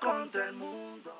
[0.00, 1.10] Contra el mundo.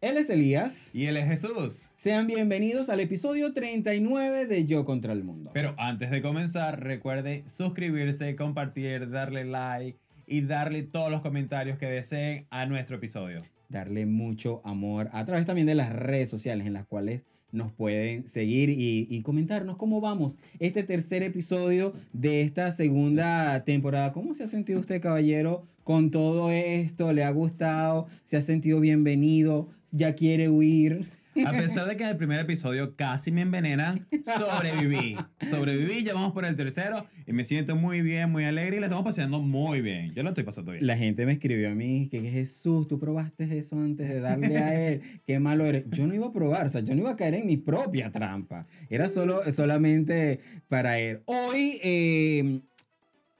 [0.00, 0.94] Él es Elías.
[0.94, 1.88] Y él es Jesús.
[1.96, 5.50] Sean bienvenidos al episodio 39 de Yo contra el mundo.
[5.54, 11.86] Pero antes de comenzar, recuerde suscribirse, compartir, darle like y darle todos los comentarios que
[11.86, 13.38] deseen a nuestro episodio.
[13.68, 18.26] Darle mucho amor a través también de las redes sociales en las cuales nos pueden
[18.26, 24.12] seguir y, y comentarnos cómo vamos este tercer episodio de esta segunda temporada.
[24.12, 27.14] ¿Cómo se ha sentido usted, caballero, con todo esto?
[27.14, 28.08] ¿Le ha gustado?
[28.22, 29.70] ¿Se ha sentido bienvenido?
[29.90, 31.06] ¿Ya quiere huir?
[31.46, 34.06] A pesar de que en el primer episodio casi me envenenan,
[34.38, 35.16] sobreviví.
[35.48, 38.88] Sobreviví, ya vamos por el tercero y me siento muy bien, muy alegre y la
[38.88, 40.12] estamos pasando muy bien.
[40.12, 40.86] Yo lo estoy pasando bien.
[40.86, 44.90] La gente me escribió a mí que Jesús, tú probaste eso antes de darle a
[44.90, 45.00] él.
[45.26, 45.86] Qué malo eres.
[45.88, 48.12] Yo no iba a probar, o sea, yo no iba a caer en mi propia
[48.12, 48.66] trampa.
[48.90, 51.22] Era solo, solamente para él.
[51.24, 52.60] Hoy eh,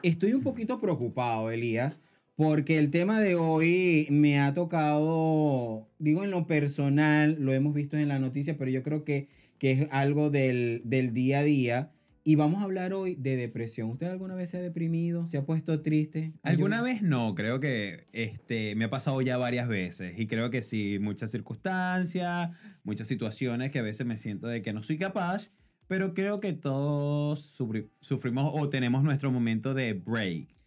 [0.02, 2.00] estoy un poquito preocupado, Elías,
[2.38, 7.96] porque el tema de hoy me ha tocado, digo en lo personal, lo hemos visto
[7.96, 9.26] en la noticia, pero yo creo que,
[9.58, 11.90] que es algo del, del día a día.
[12.22, 13.90] Y vamos a hablar hoy de depresión.
[13.90, 15.26] ¿Usted alguna vez se ha deprimido?
[15.26, 16.32] ¿Se ha puesto triste?
[16.44, 20.62] Alguna vez no, creo que este, me ha pasado ya varias veces y creo que
[20.62, 22.50] sí, muchas circunstancias,
[22.84, 25.50] muchas situaciones que a veces me siento de que no soy capaz,
[25.88, 30.57] pero creo que todos sufri- sufrimos o tenemos nuestro momento de break.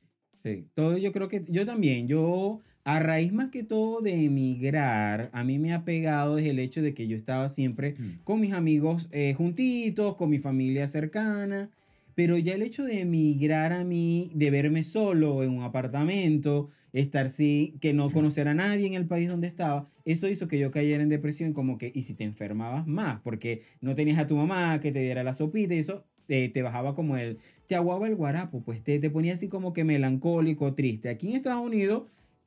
[0.44, 5.30] Sí, todo yo creo que yo también, yo a raíz más que todo de emigrar,
[5.34, 8.24] a mí me ha pegado desde el hecho de que yo estaba siempre Mm.
[8.24, 11.70] con mis amigos eh, juntitos, con mi familia cercana,
[12.16, 17.30] pero ya el hecho de emigrar a mí, de verme solo en un apartamento, estar
[17.30, 20.72] sí, que no conocer a nadie en el país donde estaba, eso hizo que yo
[20.72, 24.36] cayera en depresión como que, y si te enfermabas más, porque no tenías a tu
[24.36, 27.38] mamá que te diera la sopita y eso eh, te bajaba como el,
[27.72, 31.08] te aguaba el guarapo, pues te, te ponía así como que melancólico, triste.
[31.08, 32.04] Aquí en Estados Unidos,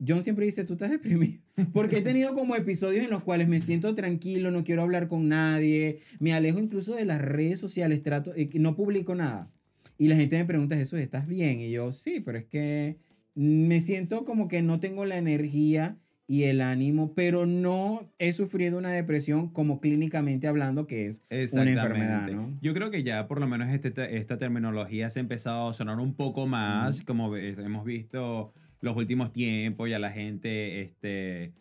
[0.07, 1.41] John siempre dice, tú estás deprimido.
[1.73, 5.27] Porque he tenido como episodios en los cuales me siento tranquilo, no quiero hablar con
[5.27, 9.51] nadie, me alejo incluso de las redes sociales, trato, eh, no publico nada.
[9.97, 11.59] Y la gente me pregunta, Jesús, ¿estás bien?
[11.59, 12.99] Y yo, sí, pero es que
[13.33, 18.77] me siento como que no tengo la energía y el ánimo, pero no he sufrido
[18.77, 22.57] una depresión como clínicamente hablando, que es una enfermedad, ¿no?
[22.61, 25.99] Yo creo que ya por lo menos este, esta terminología se ha empezado a sonar
[25.99, 31.53] un poco más, como hemos visto los últimos tiempos, ya la gente este,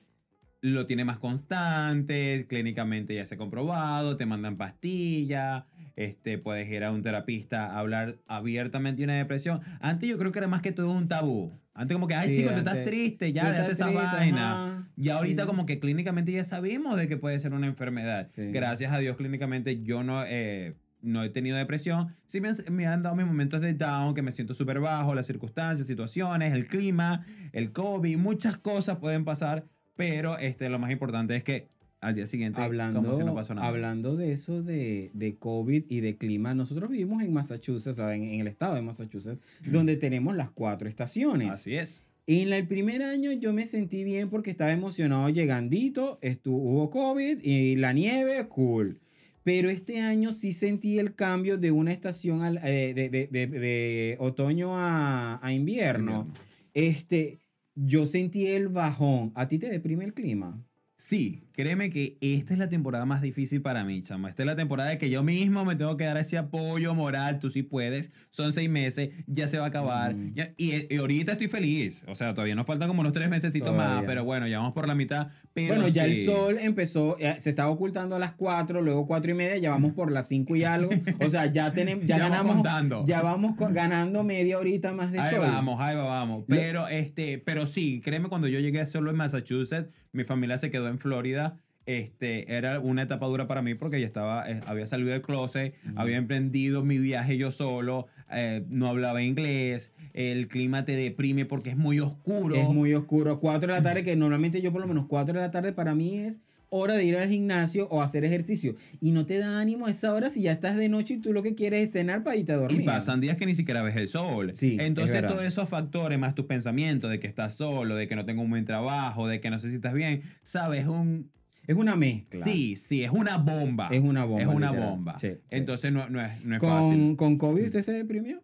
[0.60, 5.64] lo tiene más constante, clínicamente ya se ha comprobado, te mandan pastillas,
[5.96, 9.60] este, puedes ir a un terapista a hablar abiertamente de una depresión.
[9.80, 11.52] Antes yo creo que era más que todo un tabú.
[11.74, 14.66] Antes como que, ay Sí, chico, tú estás antes, triste, ya, déjate esa triste, vaina.
[14.76, 14.88] ajá.
[14.96, 15.46] Y ahorita Sí.
[15.48, 18.28] como que clínicamente ya sabemos de que puede ser una enfermedad.
[18.32, 18.50] Sí.
[18.52, 22.14] Gracias a Dios clínicamente yo no, eh, no he tenido depresión.
[22.26, 25.14] Sí me, han- me han dado mis momentos de down, que me siento súper bajo,
[25.14, 29.64] las circunstancias, situaciones, el clima, el COVID, muchas cosas pueden pasar,
[29.96, 31.68] pero este, lo más importante es que
[32.04, 33.66] al día siguiente Hablando, como si no pasó nada.
[33.66, 38.14] hablando de eso de, de COVID y de clima, nosotros vivimos en Massachusetts, o sea,
[38.14, 41.50] en, en el estado de Massachusetts, donde tenemos las cuatro estaciones.
[41.50, 42.04] Así es.
[42.26, 46.90] En la- el primer año yo me sentí bien porque estaba emocionado llegandito, estuvo, hubo
[46.90, 48.98] COVID y la nieve, cool.
[49.42, 53.46] Pero este año sí sentí el cambio de una estación al- eh, de, de- de-
[53.46, 56.32] de otoño a, a invierno.
[56.72, 57.40] Este,
[57.74, 59.32] yo sentí el bajón.
[59.34, 60.58] ¿A ti te deprime el clima?
[60.96, 64.28] Sí, créeme que esta es la temporada más difícil para mí, chamo.
[64.28, 67.38] Esta es la temporada de que yo mismo me tengo que dar ese apoyo moral.
[67.38, 68.10] Tú sí puedes.
[68.30, 70.14] Son seis meses, ya se va a acabar.
[70.34, 72.04] Ya- y, y ahorita estoy feliz.
[72.08, 74.86] O sea, todavía nos faltan como unos tres meses más, pero bueno, ya vamos por
[74.88, 75.28] la mitad.
[75.52, 79.30] Pero bueno, ya el sol empezó, eh, se estaba ocultando a las 4, luego 4
[79.30, 80.90] y media, ya vamos por las 5 y algo.
[81.24, 83.04] O sea, ya tenemos, ya, Ya vamos ganamos, contando.
[83.06, 85.46] ya vamos ganando media horita más de Ahí sol.
[85.46, 86.44] vamos, ahí va, vamos.
[86.48, 90.70] Lo- Pero, este, pero sí, créeme, cuando yo llegué solo en Massachusetts, mi familia se
[90.70, 91.43] quedó en Florida.
[91.86, 95.74] Este, era una etapa dura para mí porque ya estaba, eh, había salido del closet,
[95.84, 95.94] Ujú.
[96.00, 101.70] había emprendido mi viaje yo solo, eh, no hablaba inglés, el clima te deprime porque
[101.70, 102.56] es muy oscuro.
[102.56, 103.38] Es muy oscuro.
[103.40, 105.94] 4 de la tarde, que normalmente yo por lo menos 4 de la tarde para
[105.94, 108.74] mí es hora de ir al gimnasio o hacer ejercicio.
[109.00, 111.32] Y no te da ánimo a esa hora si ya estás de noche y tú
[111.32, 112.80] lo que quieres es cenar para irte a dormir.
[112.80, 114.52] Y pasan días que ni siquiera ves el sol.
[114.54, 115.28] Sí, es Entonces, verdad.
[115.30, 118.50] todos esos factores, más tus pensamientos de que estás solo, de que no tengo un
[118.50, 121.30] buen trabajo, de que no sé si estás bien, sabes, un,
[121.66, 122.44] Es una mezcla.
[122.44, 123.88] Sí, sí, es una bomba.
[123.90, 124.90] Es una bomba, Es una literal.
[124.90, 125.18] bomba.
[125.18, 125.38] Sí, sí.
[125.50, 127.16] Entonces no, no es, no es Con, fácil.
[127.16, 128.42] con COVID usted se deprimió.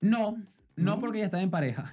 [0.00, 0.32] No,
[0.76, 1.00] no, ¿No?
[1.00, 1.84] porque ya estaba en pareja.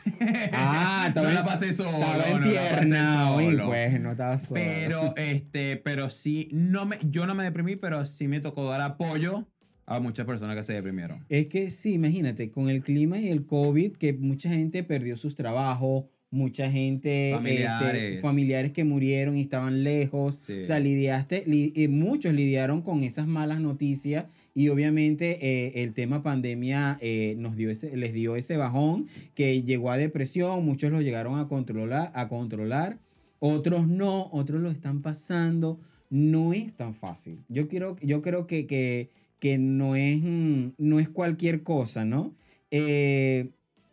[0.54, 1.98] Ah, estaba no la en- pasé solo.
[1.98, 3.42] Estaba no empiernado.
[3.42, 3.66] y solo.
[3.68, 4.54] pues no estaba solo.
[4.62, 8.80] Pero, este, pero sí, no me, yo no me deprimí, pero sí me tocó dar
[8.82, 9.46] apoyo
[9.86, 11.26] a muchas personas que se deprimieron.
[11.28, 15.36] Es que sí, imagínate, con el clima y el COVID, que mucha gente perdió sus
[15.36, 18.22] trabajos mucha gente, este, Familiares.
[18.22, 20.36] familiares que murieron y estaban lejos.
[20.36, 20.62] Sí.
[20.62, 25.94] O sea, lidiaste, li- eh, muchos lidiaron con esas malas noticias y obviamente eh, el
[25.94, 30.92] tema pandemia eh, nos dio ese, les dio ese bajón que llegó a depresión, muchos
[30.92, 32.98] lo llegaron a controlar, a controlar,
[33.40, 35.80] otros no, otros lo están pasando.
[36.10, 37.40] No es tan fácil.
[37.50, 39.10] Yo, quiero, yo creo que, que,
[39.40, 42.34] que no, es, mm, no es cualquier cosa, ¿no?
[42.72, 43.50] Eh,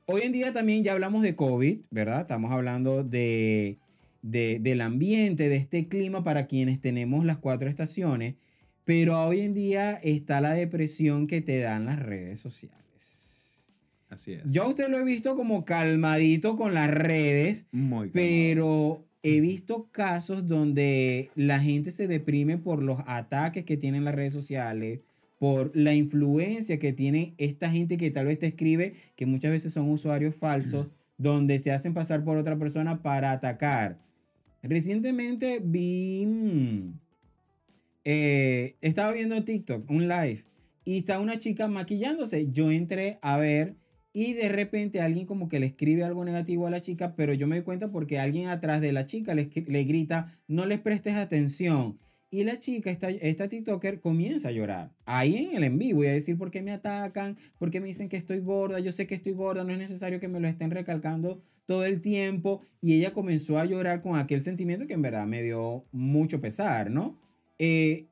[0.06, 2.23] hoy en día también ya hablamos de COVID, ¿verdad?
[2.23, 3.79] Estamos hablando de,
[4.23, 8.35] de- del ambiente, de este clima para quienes tenemos las cuatro estaciones,
[8.85, 13.71] pero hoy en día está la depresión que te dan las redes sociales.
[14.11, 14.43] Así es.
[14.53, 19.89] Yo a usted lo he visto como calmadito con las redes, Muy pero he visto
[19.91, 25.01] casos donde la gente se deprime por los ataques que tienen las redes sociales,
[25.38, 29.72] por la influencia que tiene esta gente que tal vez te escribe, que muchas veces
[29.72, 30.88] son usuarios falsos,
[31.19, 34.00] donde se hacen pasar por otra persona para atacar.
[34.62, 36.26] Recientemente vi,
[38.04, 40.44] eh, estaba viendo TikTok, un live,
[40.84, 42.50] y está una chica maquillándose.
[42.50, 43.76] Yo entré a ver
[44.12, 47.46] y de repente alguien como que le escribe algo negativo a la chica, pero yo
[47.46, 51.14] me doy cuenta porque alguien atrás de la chica le, le grita, no les prestes
[51.14, 51.98] atención.
[52.34, 54.90] Y la chica, esta, esta TikToker, comienza a llorar.
[55.04, 58.08] Ahí en el en vivo a decir por qué me atacan, por qué me dicen
[58.08, 60.72] que estoy gorda, yo sé que estoy gorda, no es necesario que me lo estén
[60.72, 62.62] recalcando todo el tiempo.
[62.82, 66.90] Y ella comenzó a llorar con aquel sentimiento que en verdad me dio mucho pesar,
[66.90, 67.16] ¿no?
[67.60, 68.06] Eh,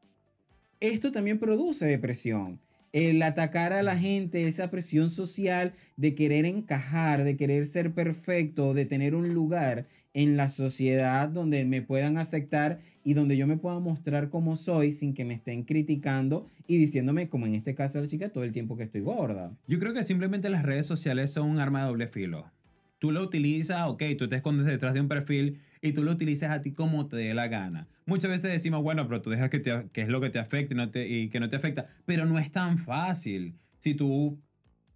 [0.78, 2.60] esto también produce depresión.
[2.92, 8.72] El atacar a la gente, esa presión social de querer encajar, de querer ser perfecto,
[8.72, 13.56] de tener un lugar en la sociedad donde me puedan aceptar y donde yo me
[13.56, 17.98] pueda mostrar como soy sin que me estén criticando y diciéndome, como en este caso
[17.98, 19.52] de la chica, todo el tiempo que estoy gorda.
[19.66, 22.50] Yo creo que simplemente las redes sociales son un arma de doble filo.
[22.98, 26.50] Tú lo utilizas, ok, tú te escondes detrás de un perfil y tú lo utilizas
[26.52, 27.88] a ti como te dé la gana.
[28.06, 30.74] Muchas veces decimos, bueno, pero tú dejas que, te, que es lo que te afecta
[30.74, 33.54] y, no te, y que no te afecta, pero no es tan fácil.
[33.78, 34.38] Si tú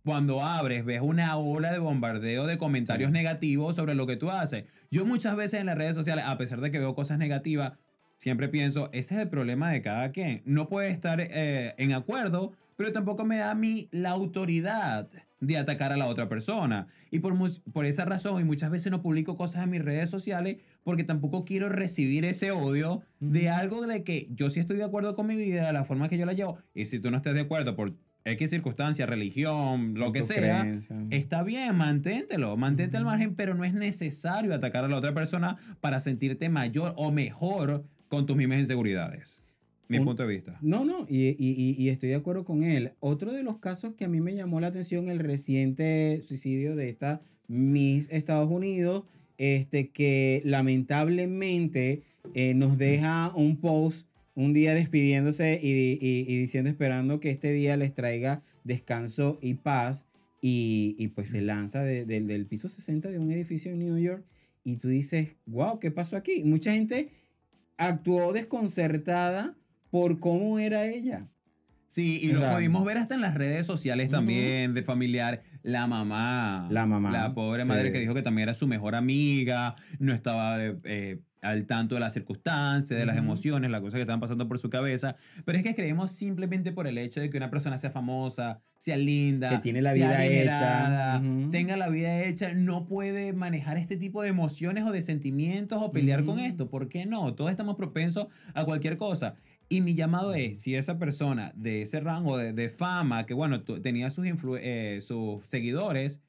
[0.05, 3.13] cuando abres ves una ola de bombardeo de comentarios Sí.
[3.13, 4.65] negativos sobre lo que tú haces.
[4.89, 7.73] Yo muchas veces en las redes sociales, a pesar de que veo cosas negativas,
[8.19, 10.43] siempre pienso, ese es el problema de cada quien.
[10.45, 15.09] No puede estar eh, en acuerdo, pero tampoco me da a mí la autoridad
[15.41, 16.87] de atacar a la otra persona.
[17.11, 17.35] Y por,
[17.73, 21.45] por esa razón, y muchas veces no publico cosas en mis redes sociales porque tampoco
[21.45, 25.37] quiero recibir ese odio de algo de que yo sí estoy de acuerdo con mi
[25.37, 27.77] vida, de la forma que yo la llevo, y si tú no estás de acuerdo
[27.77, 30.97] por X circunstancia, religión, lo que sea, creencia.
[31.11, 33.13] Está bien, manténtelo, mantente al Ujú.
[33.13, 37.85] margen, pero no es necesario atacar a la otra persona para sentirte mayor o mejor
[38.09, 39.41] con tus mismas inseguridades.
[39.89, 40.59] Mi Un- punto de vista.
[40.63, 42.93] No, no, y, y- y- estoy de acuerdo con él.
[42.99, 46.89] Otro de los casos que a mí me llamó la atención, el reciente suicidio de
[46.89, 49.05] esta Miss Estados Unidos,
[49.39, 52.03] este, que lamentablemente
[52.35, 57.77] eh, nos deja un post un día despidiéndose y, y- diciendo, esperando que este día
[57.77, 60.07] les traiga descanso y paz.
[60.43, 63.99] Y, y pues se lanza de- de- del piso 60 de un edificio en New
[63.99, 64.25] York
[64.65, 66.45] y tú dices, wow, ¿qué pasó aquí?
[66.45, 67.09] Mucha gente
[67.77, 69.57] actuó desconcertada
[69.91, 71.29] por cómo era ella.
[71.89, 75.43] Sí, y O lo pudimos ver hasta en las redes sociales también, de familiar.
[75.63, 76.69] La mamá.
[76.71, 77.69] La mamá, La pobre sí.
[77.69, 81.95] madre que dijo que también era su mejor amiga, no estaba eh, eh, al tanto
[81.95, 85.17] de las circunstancias, de las emociones, las cosas que estaban pasando por su cabeza.
[85.45, 88.97] Pero es que creemos simplemente por el hecho de que una persona sea famosa, sea
[88.97, 91.23] linda, Que tiene la sea vida hecha.
[91.51, 95.91] Tenga la vida hecha, no puede manejar este tipo de emociones o de sentimientos o
[95.93, 96.69] pelear con esto.
[96.69, 97.35] ¿Por qué no?
[97.35, 99.35] Todos estamos propensos a cualquier cosa.
[99.69, 103.63] Y mi llamado es, si esa persona de ese rango de, de fama, que bueno,
[103.63, 104.27] tenía sus,
[104.61, 106.21] eh, sus seguidores,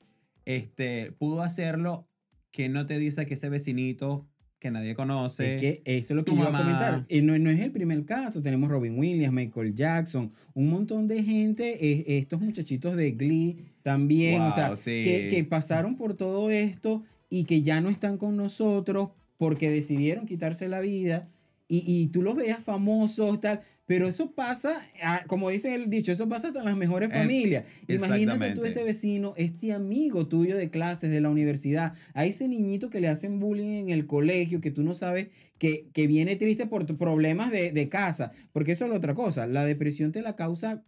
[0.46, 2.08] este, pudo hacerlo,
[2.52, 4.28] que no te dice que ese vecinito
[4.60, 5.56] que nadie conoce.
[5.56, 7.06] Es que eso es lo que yo iba a comentar.
[7.10, 8.42] Y no, no es el primer caso.
[8.42, 14.52] Tenemos Robin Williams, Michael Jackson, un montón de gente, estos muchachitos de Glee también, o
[14.52, 15.04] sea, sí.
[15.06, 20.26] que, que pasaron por todo esto y que ya no están con nosotros porque decidieron
[20.26, 21.30] quitarse la vida.
[21.70, 23.62] Y, y tú los veas famosos, tal.
[23.88, 27.14] Pero eso pasa, ah, como dice el dicho, eso pasa hasta en las mejores Eh,
[27.14, 27.64] familias.
[27.88, 32.90] Imagínate tú este vecino, este amigo tuyo de clases de la universidad, a ese niñito
[32.90, 36.68] que le hacen bullying en el colegio, que tú no sabes que, que viene triste
[36.68, 40.36] por problemas de, de casa, porque eso es la otra cosa, la depresión te la
[40.36, 40.84] causa,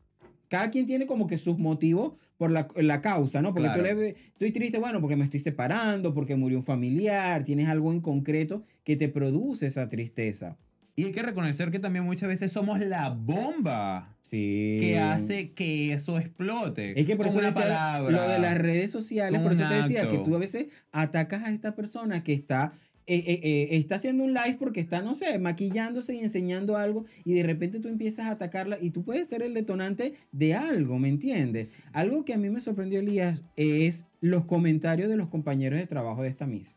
[0.49, 3.53] cada quien tiene como que sus motivos por la, la causa, ¿no?
[3.53, 3.83] Porque tú Claro.
[3.83, 7.91] le ves, estoy triste, bueno, porque me estoy separando, porque murió un familiar, tienes algo
[7.93, 10.57] en concreto que te produce esa tristeza.
[10.99, 14.77] Y hay que reconocer que también muchas veces somos la bomba Sí.
[14.79, 16.99] que hace que eso explote.
[16.99, 18.11] Es que por eso una palabra.
[18.11, 21.51] lo de las redes sociales, por eso te decía que tú a veces atacas a
[21.51, 22.73] esta persona que está,
[23.07, 27.05] eh, eh, eh, está haciendo un live porque está, no sé, maquillándose y enseñando algo
[27.25, 30.99] y de repente tú empiezas a atacarla y tú puedes ser el detonante de algo,
[30.99, 31.75] ¿me entiendes?
[31.91, 36.21] Algo que a mí me sorprendió, Elías, es los comentarios de los compañeros de trabajo
[36.21, 36.75] de esta misa.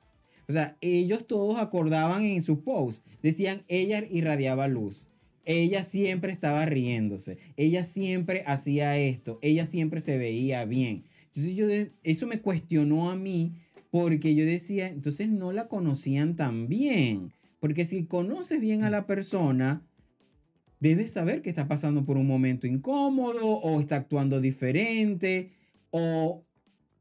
[0.53, 5.07] O sea, ellos todos acordaban en sus posts, decían, ella irradiaba luz.
[5.47, 7.39] Ella siempre estaba riéndose.
[7.57, 9.39] Ella siempre hacía esto.
[9.41, 11.05] Ella siempre se veía bien.
[11.29, 11.67] Entonces yo
[12.03, 13.55] eso me cuestionó a mí
[13.91, 17.33] porque yo decía, entonces no la conocían tan bien.
[17.59, 19.83] Porque si conoces bien a la persona,
[20.81, 25.53] debes saber que está pasando por un momento incómodo o está actuando diferente
[25.91, 26.45] o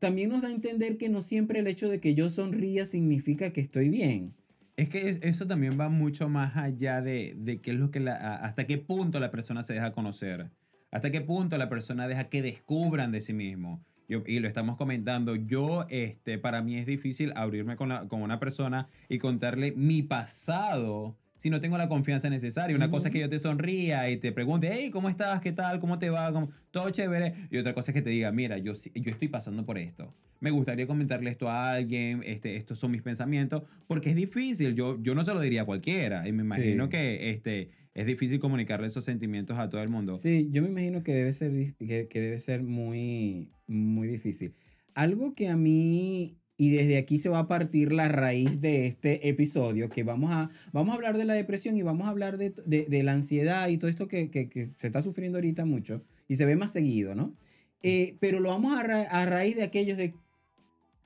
[0.02, 3.54] también nos da a entender que no siempre el hecho de que yo sonría significa
[3.54, 4.36] que estoy bien.
[4.76, 8.00] Es que es- eso también va mucho más allá de, de qué es lo que
[8.00, 10.52] la, hasta qué punto la persona se deja conocer,
[10.92, 13.86] hasta qué punto la persona deja que descubran de sí mismo.
[14.08, 18.40] Y lo estamos comentando, yo, este, para mí es difícil abrirme con, la- con una
[18.40, 22.76] persona y contarle mi pasado si no tengo la confianza necesaria.
[22.76, 25.42] Una cosa es que yo te sonría y te pregunte, hey, ¿cómo estás?
[25.42, 25.80] ¿Qué tal?
[25.80, 26.32] ¿Cómo te va?
[26.32, 27.34] ¿Cómo- Todo chévere.
[27.50, 30.14] Y otra cosa es que te diga, mira, yo, yo estoy pasando por esto.
[30.40, 34.76] Me gustaría comentarle esto a alguien, este, estos son mis pensamientos, porque es difícil.
[34.76, 36.28] Yo, yo no se lo diría a cualquiera.
[36.28, 36.90] Y me imagino Sí.
[36.92, 40.20] que este, es difícil comunicarle esos sentimientos a todo el mundo.
[40.20, 44.54] Sí, yo me imagino que debe ser, que, que debe ser muy, muy difícil.
[44.94, 49.28] Algo que a mí, y desde aquí se va a partir la raíz de este
[49.30, 52.54] episodio, que vamos a, vamos a hablar de la depresión y vamos a hablar de,
[52.68, 56.04] de- de la ansiedad y todo esto que, que- que se está sufriendo ahorita mucho
[56.28, 57.34] y se ve más seguido, ¿no?
[57.82, 60.14] Eh, pero lo vamos a, ra- a raíz de aquellos de,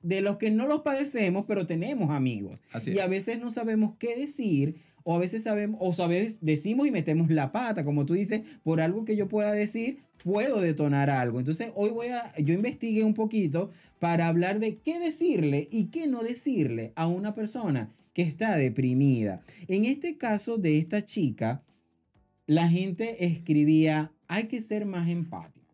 [0.02, 2.62] de los que no los padecemos, pero tenemos amigos.
[2.72, 3.10] Así y a es.
[3.10, 4.76] veces no sabemos qué decir,
[5.08, 8.80] o a veces sabemos, o sabes, decimos y metemos la pata, como tú dices, por
[8.80, 11.38] algo que yo pueda decir, puedo detonar algo.
[11.38, 13.70] Entonces, hoy voy a, yo investigué un poquito
[14.00, 19.42] para hablar de qué decirle y qué no decirle a una persona que está deprimida.
[19.68, 21.62] En este caso de esta chica,
[22.48, 25.72] la gente escribía, hay que ser más empático.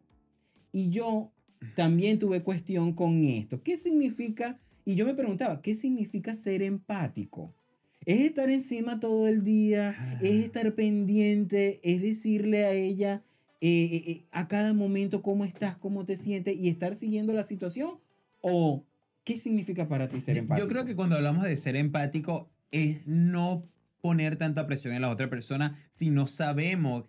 [0.73, 1.33] Y yo
[1.75, 3.63] también tuve cuestión con esto.
[3.63, 4.61] ¿Qué significa?
[4.85, 7.55] Y yo me preguntaba, ¿qué significa ser empático?
[8.05, 10.19] ¿Es estar encima todo el día?
[10.21, 11.81] ¿Es estar pendiente?
[11.83, 13.23] ¿Es decirle a ella
[13.61, 18.01] eh, eh, a cada momento cómo estás, cómo te sientes y estar siguiendo la situación?
[18.41, 18.85] ¿O
[19.25, 20.67] qué significa para ti ser empático?
[20.67, 23.69] Yo creo que cuando hablamos de ser empático es no
[24.01, 27.05] poner tanta presión en la otra persona si no sabemos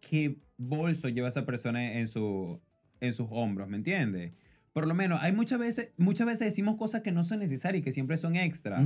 [0.00, 2.60] qué bolso lleva esa persona en, su,
[3.00, 4.32] en sus hombros, ¿me entiendes?
[4.72, 7.84] Por lo menos, hay muchas veces, muchas veces decimos cosas que no son necesarias y
[7.84, 8.76] que siempre son extra.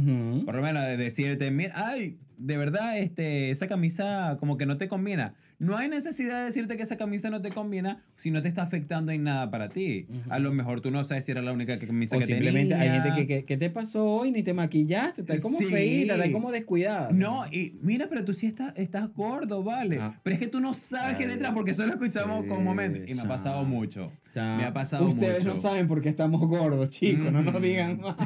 [0.45, 4.79] Por lo menos de decirte, mira, ay, de verdad, este, esa camisa como que no
[4.79, 5.35] te combina.
[5.64, 8.62] No hay necesidad de decirte que esa camisa no te combina si no te está
[8.62, 10.06] afectando en nada para ti.
[10.28, 12.75] A lo mejor tú no sabes si era la única que- camisa O que simplemente
[12.75, 13.02] hay tenía.
[13.02, 14.30] gente que, que, ¿qué te pasó hoy?
[14.30, 15.66] Ni te maquillaste, estás como Sí.
[15.66, 17.11] feíta, estás como descuidada.
[17.12, 19.99] No, y mira, pero tú sí estás, estás gordo, vale.
[20.00, 20.21] Ah.
[20.23, 23.02] Pero es que tú no sabes qué detrás porque solo escuchamos sí, con momentos.
[23.09, 24.12] Y me ha pasado mucho.
[24.35, 25.54] Me ha pasado Ustedes mucho.
[25.56, 28.16] no saben por qué estamos gordos, chicos, no nos digan más.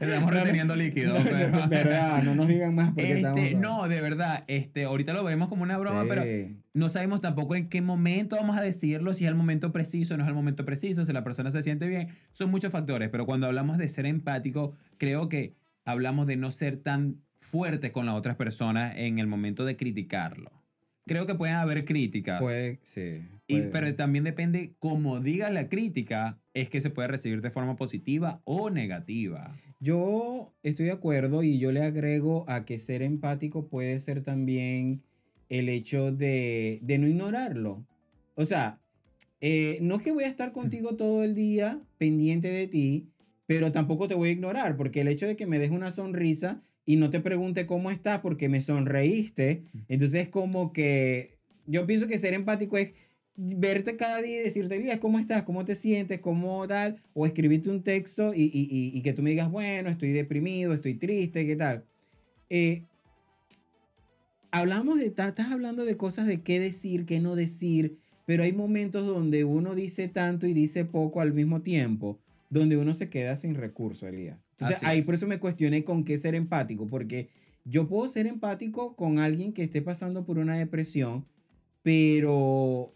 [0.00, 1.16] Estamos reteniendo líquido.
[1.16, 3.70] No, verdad, no nos digan más porque estamos Este, gordos.
[3.82, 6.08] no, de verdad, este, ahorita lo vemos como una broma, Sí.
[6.08, 6.24] pero
[6.76, 10.24] no sabemos tampoco en qué momento vamos a decirlo, si es el momento preciso, no
[10.24, 12.08] es el momento preciso, si la persona se siente bien.
[12.32, 15.54] Son muchos factores, pero cuando hablamos de ser empático, creo que
[15.86, 20.50] hablamos de no ser tan fuertes con las otras personas en el momento de criticarlo.
[21.06, 22.42] Creo que pueden haber críticas.
[22.42, 23.22] Puede, sí.
[23.46, 27.76] y- pero también depende cómo digas la crítica, es que se puede recibir de forma
[27.76, 29.56] positiva o negativa.
[29.80, 35.05] Yo estoy de acuerdo y yo le agrego a que ser empático puede ser también
[35.48, 37.84] el hecho de, de no ignorarlo.
[38.34, 38.80] O sea,
[39.40, 43.08] eh, no es que voy a estar contigo todo el día pendiente de ti,
[43.46, 46.62] pero tampoco te voy a ignorar, porque el hecho de que me des una sonrisa
[46.84, 51.36] y no te pregunte cómo estás porque me sonreíste, entonces es como que
[51.66, 52.90] yo pienso que ser empático es
[53.36, 55.42] verte cada día y decirte, Elías, ¿cómo estás?
[55.42, 56.20] ¿Cómo te sientes?
[56.20, 57.02] ¿Cómo tal?
[57.12, 60.72] O escribirte un texto y, y- y- y que tú me digas, bueno, estoy deprimido,
[60.72, 61.84] estoy triste, ¿qué tal?
[62.48, 62.82] Eh,
[64.58, 69.06] hablamos de, estás hablando de cosas de qué decir, qué no decir, pero hay momentos
[69.06, 72.18] donde uno dice tanto y dice poco al mismo tiempo,
[72.50, 74.38] donde uno se queda sin recurso, Elías.
[74.52, 75.06] Entonces, Así ahí es.
[75.06, 77.28] por eso me cuestioné con qué ser empático, porque
[77.64, 81.26] yo puedo ser empático con alguien que esté pasando por una depresión,
[81.82, 82.94] pero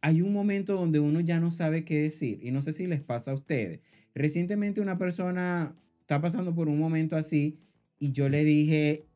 [0.00, 3.00] hay un momento donde uno ya no sabe qué decir y no sé si les
[3.00, 3.80] pasa a ustedes.
[4.14, 7.58] Recientemente una persona está pasando por un momento así
[7.98, 9.07] y yo le dije,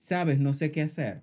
[0.00, 1.22] sabes, no sé qué hacer.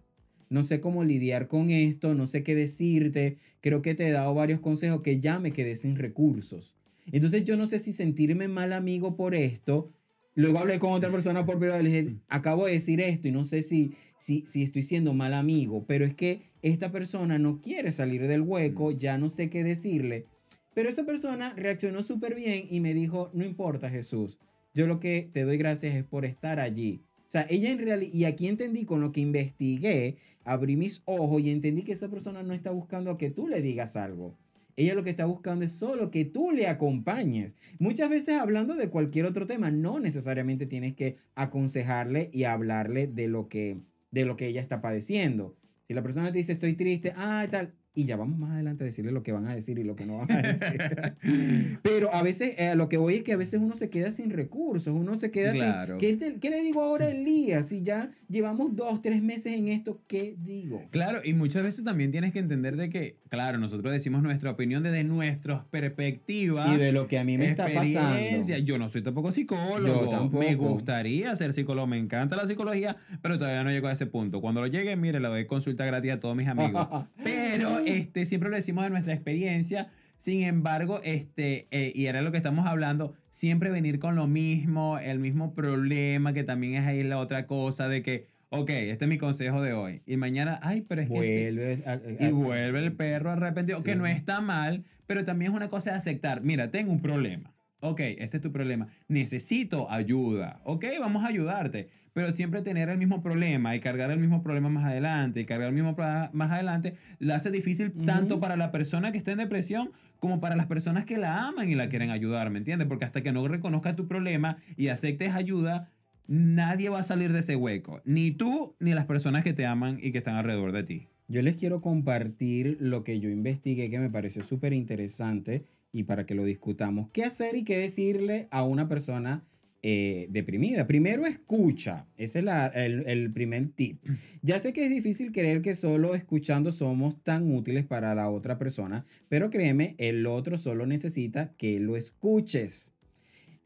[0.50, 4.34] no sé cómo lidiar con esto, no sé qué decirte, creo que te he dado
[4.34, 6.74] varios consejos que ya me quedé sin recursos.
[7.12, 9.92] Entonces yo no sé si sentirme mal amigo por esto.
[10.36, 13.32] Luego hablé con otra persona por privado y le dije, acabo de decir esto y
[13.32, 17.60] no sé si, si, si estoy siendo mal amigo, pero es que esta persona no
[17.60, 20.28] quiere salir del hueco, ya no sé qué decirle.
[20.74, 24.40] Pero esa persona reaccionó súper bien y me dijo, no importa Jesús,
[24.74, 27.02] yo lo que te doy gracias es por estar allí.
[27.28, 30.16] O sea, ella en realidad, y aquí entendí con lo que investigué,
[30.46, 33.98] abrí mis ojos y entendí que esa persona no está buscando que tú le digas
[33.98, 34.38] algo.
[34.78, 37.58] Ella lo que está buscando es solo que tú le acompañes.
[37.80, 43.28] Muchas veces hablando de cualquier otro tema, no necesariamente tienes que aconsejarle y hablarle de
[43.28, 43.82] lo que,
[44.12, 45.58] de lo que ella está padeciendo.
[45.88, 48.86] Si la persona te dice estoy triste, ah, tal, y ya vamos más adelante a
[48.86, 51.80] decirle lo que van a decir y lo que no van a decir.
[51.82, 54.30] Pero a veces, eh, lo que voy es que a veces uno se queda sin
[54.30, 55.98] recursos, uno se queda sin...
[55.98, 57.70] ¿qué, ¿Qué, le digo ahora Elías?
[57.70, 60.84] Si ya llevamos dos, tres meses en esto, ¿qué digo?
[60.92, 64.84] Claro, y muchas veces también tienes que entender de que, claro, nosotros decimos nuestra opinión
[64.84, 66.72] desde nuestras perspectivas.
[66.76, 68.20] Y de lo que a mí me está pasando.
[68.64, 70.04] Yo no soy tampoco psicólogo.
[70.04, 70.44] Yo tampoco.
[70.44, 74.40] Me gustaría ser psicólogo, me encanta la psicología, pero todavía no llego a ese punto.
[74.40, 76.88] Cuando lo llegue, mire, le doy consulta gratis a todos mis amigos.
[77.24, 79.90] pero este, siempre lo decimos de nuestra experiencia.
[80.18, 84.98] Sin embargo, este, eh, y era lo que estamos hablando, siempre venir con lo mismo,
[84.98, 89.10] el mismo problema, que también es ahí la otra cosa de que, ok, este es
[89.10, 90.02] mi consejo de hoy.
[90.08, 92.18] Y mañana, ay, pero es que...
[92.20, 95.98] y vuelve el perro arrepentido, que no está mal, pero también es una cosa de
[95.98, 97.54] aceptar, mira, tengo un problema.
[97.80, 98.88] Ok, este es tu problema.
[99.08, 100.62] Necesito ayuda.
[100.64, 104.70] Ok, vamos a ayudarte pero siempre tener el mismo problema y cargar el mismo problema
[104.70, 108.72] más adelante y cargar el mismo problema más adelante, la hace difícil tanto para la
[108.72, 112.10] persona que está en depresión como para las personas que la aman y la quieren
[112.10, 112.88] ayudar, ¿me entiendes?
[112.88, 115.92] Porque hasta que no reconozcas tu problema y aceptes ayuda,
[116.26, 120.00] nadie va a salir de ese hueco, ni tú ni las personas que te aman
[120.02, 121.08] y que están alrededor de ti.
[121.28, 125.66] Yo les quiero compartir lo que yo investigué que me pareció súper interesante
[125.98, 127.10] y para que lo discutamos.
[127.12, 129.44] ¿Qué hacer y qué decirle a una persona
[129.84, 130.88] eh, deprimida.
[130.88, 134.04] Primero escucha, ese es el, el, primer tip.
[134.42, 138.58] Ya sé que es difícil creer que solo escuchando somos tan útiles para la otra
[138.58, 142.96] persona, pero créeme, el otro solo necesita que lo escuches.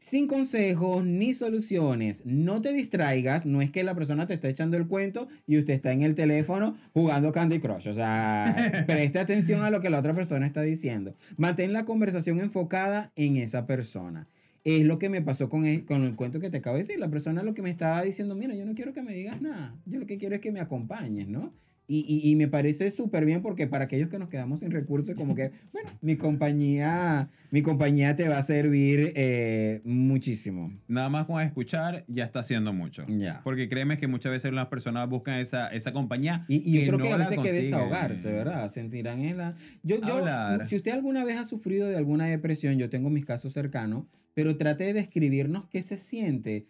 [0.02, 4.76] Sin consejos ni soluciones, no te distraigas, no es que la persona te esté echando
[4.76, 9.62] el cuento y usted está en el teléfono jugando Candy Crush, o sea, preste atención
[9.62, 11.14] a lo que la otra persona está diciendo.
[11.36, 14.26] Mantén la conversación enfocada en esa persona.
[14.64, 16.98] Es lo que me pasó con el, con el cuento que te acabo de decir.
[16.98, 19.76] La persona lo que me estaba diciendo, mira, yo no quiero que me digas nada.
[19.86, 21.54] Yo lo que quiero es que me acompañes, ¿no?
[21.88, 25.14] Y, y, y, me parece súper bien porque para aquellos que nos quedamos sin recursos,
[25.14, 30.72] como que, bueno, mi compañía, mi compañía te va a servir eh, muchísimo.
[30.86, 33.04] Nada más con escuchar ya está haciendo mucho.
[33.08, 33.40] Ya.
[33.42, 36.44] Porque créeme que muchas veces las personas buscan esa, esa compañía.
[36.48, 38.70] Y, y yo creo que a veces que desahogarse, ¿verdad?
[38.70, 39.56] Sentirán en la...
[39.82, 40.24] Yo, yo,
[40.66, 44.56] si usted alguna vez ha sufrido de alguna depresión, yo tengo mis casos cercanos, pero
[44.56, 46.66] trate de describirnos qué se siente.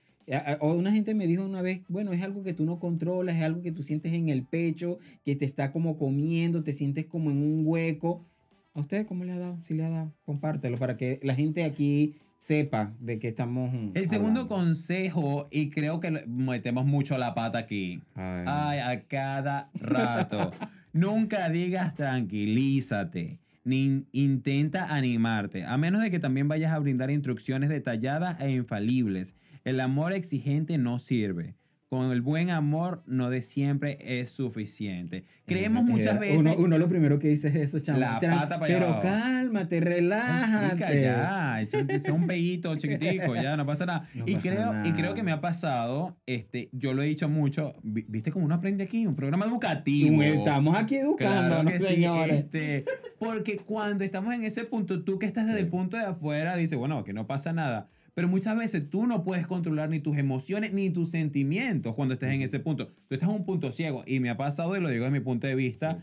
[0.61, 3.42] O una gente me dijo una vez, bueno, es algo que tú no controlas, es
[3.42, 7.30] algo que tú sientes en el pecho, que te está como comiendo, te sientes como
[7.30, 8.24] en un hueco.
[8.74, 9.58] ¿A usted cómo le ha dado?
[9.64, 13.72] Si le ha dado, compártelo para que la gente aquí sepa de qué estamos.
[13.94, 18.00] El segundo consejo, y creo que metemos mucho la pata aquí.
[18.14, 20.52] Ay a cada rato.
[20.92, 27.68] Nunca digas tranquilízate ni intenta animarte, a menos de que también vayas a brindar instrucciones
[27.68, 29.35] detalladas e infalibles.
[29.64, 31.57] El amor exigente no sirve
[31.92, 35.25] con el buen amor no de siempre es suficiente.
[35.44, 36.40] Creemos muchas veces...
[36.40, 37.98] Uno, uno, lo primero que dice es eso, chamo.
[37.98, 41.03] La pata para Pero cálmate, relájate.
[41.03, 44.09] ya, es, un bellito chiquitico, ya, no pasa nada.
[44.25, 48.33] y, creo, y creo que me ha pasado, este, yo lo he dicho mucho, viste
[48.33, 50.22] cómo uno aprende aquí, un programa educativo.
[50.22, 52.38] Estamos aquí educando, claro señores.
[52.38, 52.87] Este,
[53.18, 56.79] porque cuando estamos en ese punto, tú que estás desde el punto de afuera, dices,
[56.79, 60.72] bueno, que no pasa nada pero muchas veces tú no puedes controlar ni tus emociones
[60.72, 62.88] ni tus sentimientos cuando estés en ese punto.
[63.09, 65.25] Tú estás en un punto ciego y me ha pasado, y lo digo desde mi
[65.25, 65.98] punto de vista,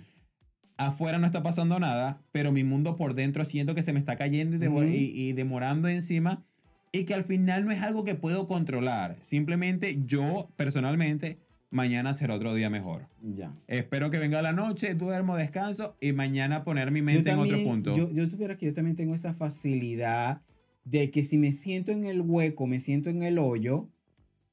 [0.78, 4.15] afuera no está pasando nada, pero mi mundo por dentro siento que se me está
[4.15, 6.43] cayendo y, demorando encima
[6.91, 9.17] y que al final no es algo que puedo controlar.
[9.22, 11.38] Simplemente yo personalmente
[11.69, 13.08] mañana será otro día mejor.
[13.22, 13.54] Ya.
[13.67, 17.95] Espero que venga la noche, duermo, descanso y mañana poner mi mente en otro punto.
[17.95, 20.41] Yo, yo supiera que yo también tengo esa facilidad
[20.89, 23.89] de que si me siento en el hueco, me siento en el hoyo,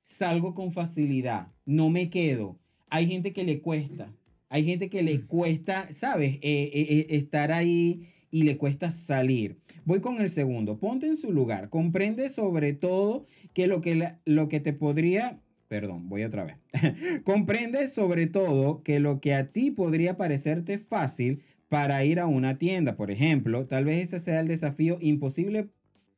[0.03, 2.59] salgo con facilidad, no me quedo.
[2.91, 4.15] Hay gente que le cuesta,
[4.49, 5.27] hay gente que le mm.
[5.27, 6.35] cuesta, ¿sabes?
[6.37, 9.59] Eh, eh, eh, estar ahí y le cuesta salir.
[9.85, 14.49] Voy con el segundo, ponte en su lugar, comprende sobre todo que lo que, lo
[14.49, 16.59] que te podría Perdón, voy otra vez.
[17.25, 22.57] Comprende sobre todo que lo que a ti podría parecerte fácil para ir a una
[22.57, 25.69] tienda, por ejemplo, tal vez ese sea el desafío imposible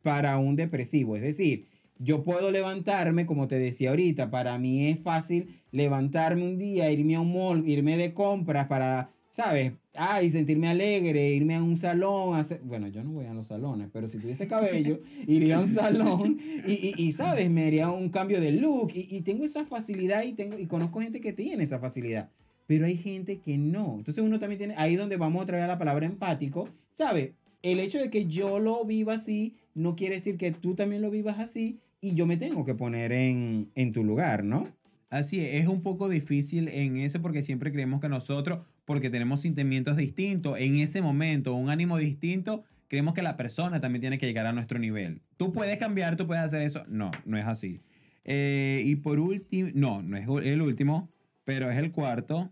[0.03, 1.17] para un depresivo.
[1.17, 1.67] Es decir,
[1.99, 7.17] yo puedo levantarme, como te decía ahorita, para mí es fácil levantarme un día, irme
[7.17, 9.73] a un mall, irme de compras para, ¿sabes?
[9.95, 12.61] Ay, sentirme alegre, irme a un salón, hacer...
[12.63, 16.39] bueno, yo no voy a los salones, pero si tuviese cabello, iría a un salón
[16.67, 17.51] y, y, ¿sabes?
[17.51, 21.01] Me haría un cambio de look y, y, tengo esa facilidad y, tengo, y conozco
[21.01, 22.31] gente que tiene esa facilidad,
[22.67, 23.97] pero hay gente que no.
[23.99, 27.33] Entonces uno también tiene, ahí donde vamos a traer la palabra empático, ¿sabes?
[27.61, 31.11] El hecho de que yo lo viva así no quiere decir que tú también lo
[31.11, 34.69] vivas así y yo me tengo que poner en, en tu lugar, ¿no?
[35.11, 39.41] Así es, es un poco difícil en eso porque siempre creemos que nosotros, porque tenemos
[39.41, 44.27] sentimientos distintos, en ese momento, un ánimo distinto, creemos que la persona también tiene que
[44.27, 45.21] llegar a nuestro nivel.
[45.37, 46.85] Tú puedes cambiar, tú puedes hacer eso.
[46.89, 47.81] No, no es así.
[48.25, 51.09] Eh, y por último, no, no es el último,
[51.45, 52.51] pero es el cuarto.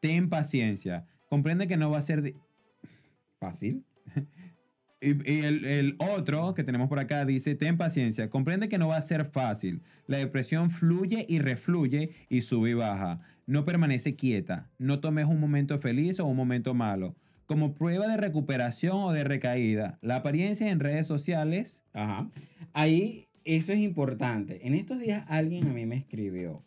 [0.00, 1.06] Ten paciencia.
[1.28, 2.34] Comprende que no va a ser
[3.38, 3.84] fácil.
[5.04, 8.96] Y, el, el, otro que tenemos por acá dice, ten paciencia, comprende que no va
[8.96, 9.82] a ser fácil.
[10.06, 13.20] La depresión fluye y refluye y sube y baja.
[13.46, 14.70] No permanece quieta.
[14.78, 17.14] No tomes un momento feliz o un momento malo.
[17.46, 21.84] Como prueba de recuperación o de recaída, la apariencia en redes sociales...
[21.92, 22.30] Ajá.
[22.72, 24.66] Ahí, eso es importante.
[24.66, 26.64] En estos días alguien a mí me escribió,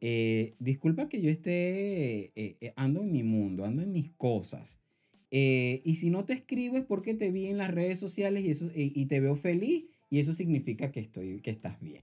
[0.00, 4.80] eh, disculpa que yo esté, eh, eh, ando en mi mundo, ando en mis cosas
[5.30, 8.50] eh, y si no te escribo es porque te vi en las redes sociales y,
[8.50, 12.02] eso, y, te veo feliz y eso significa que, estoy, que estás bien.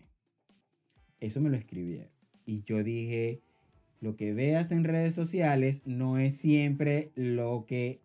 [1.19, 2.09] Eso me lo escribieron.
[2.45, 3.41] Y yo dije,
[3.99, 7.99] lo que veas en redes sociales no es siempre lo que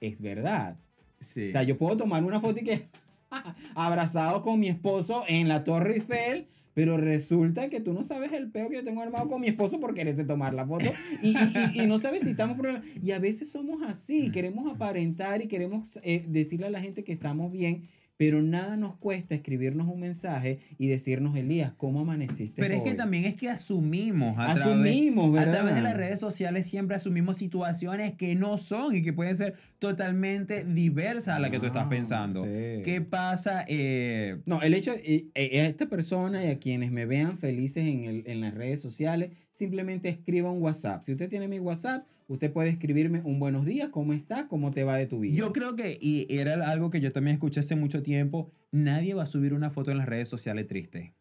[0.00, 0.78] es verdad.
[1.20, 2.88] O sea, yo puedo tomar una foto y que
[3.74, 6.46] abrazado con mi esposo en la Torre Eiffel
[6.78, 9.80] pero resulta que tú no sabes el peo que yo tengo armado con mi esposo
[9.80, 10.88] por quererse tomar la foto
[11.24, 11.34] y,
[11.74, 12.56] y, no sabes si estamos.
[13.02, 17.10] Y a veces somos así, queremos aparentar y queremos eh, decirle a la gente que
[17.10, 17.88] estamos bien
[18.18, 22.60] pero nada nos cuesta escribirnos un mensaje y decirnos, Elías, ¿cómo amaneciste?
[22.60, 24.36] Pero es que también es que asumimos.
[24.36, 28.96] A asumimos, través, A través de las redes sociales siempre asumimos situaciones que no son
[28.96, 32.42] y que pueden ser totalmente diversas a la que tú estás pensando.
[32.42, 33.64] ¿Qué pasa?
[33.68, 37.86] Eh, no, el hecho, eh, eh, a esta persona y a quienes me vean felices
[37.86, 41.02] en, el, en las redes sociales, simplemente escriba un WhatsApp.
[41.02, 44.44] Si usted tiene mi WhatsApp, Usted puede escribirme un buenos días, ¿cómo estás?
[44.50, 45.34] ¿Cómo te va de tu vida?
[45.34, 49.22] Yo creo que, y era algo que yo también escuché hace mucho tiempo, nadie va
[49.22, 51.14] a subir una foto en las redes sociales triste.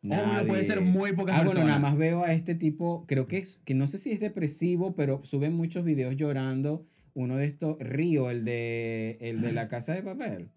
[0.00, 0.48] Nadie.
[0.48, 3.60] puede ser muy pocas ah, bueno, nada más veo a este tipo, creo que es,
[3.66, 6.86] que no sé si es depresivo, pero sube muchos videos llorando.
[7.12, 10.48] Uno de estos, Río, el de, el de la casa de papel.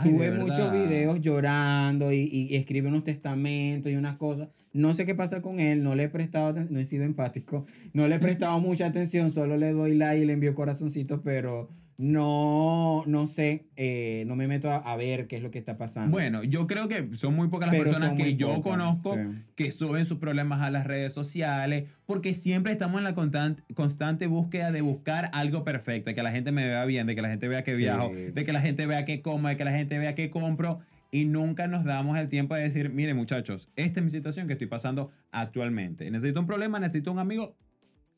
[0.00, 4.48] sube muchos videos llorando y, y, escribe unos testamentos y unas cosas.
[4.72, 8.06] No sé qué pasa con él, no le he prestado, no he sido empático, no
[8.08, 13.02] le he prestado mucha atención, solo le doy like y le envío corazoncitos, pero no,
[13.08, 16.12] no sé, eh, no me meto a, ver qué es lo que está pasando.
[16.12, 19.18] Bueno, yo creo que son muy pocas las personas que yo conozco
[19.56, 24.28] que suben sus problemas a las redes sociales, porque siempre estamos en la constante, constante
[24.28, 27.30] búsqueda de buscar algo perfecto, de que la gente me vea bien, de que la
[27.30, 29.98] gente vea que viajo, de que la gente vea que como, de que la gente
[29.98, 30.78] vea que compro
[31.10, 34.54] y nunca nos damos el tiempo de decir, mire muchachos, esta es mi situación que
[34.54, 36.10] estoy pasando actualmente.
[36.10, 37.56] Necesito un problema, necesito un amigo.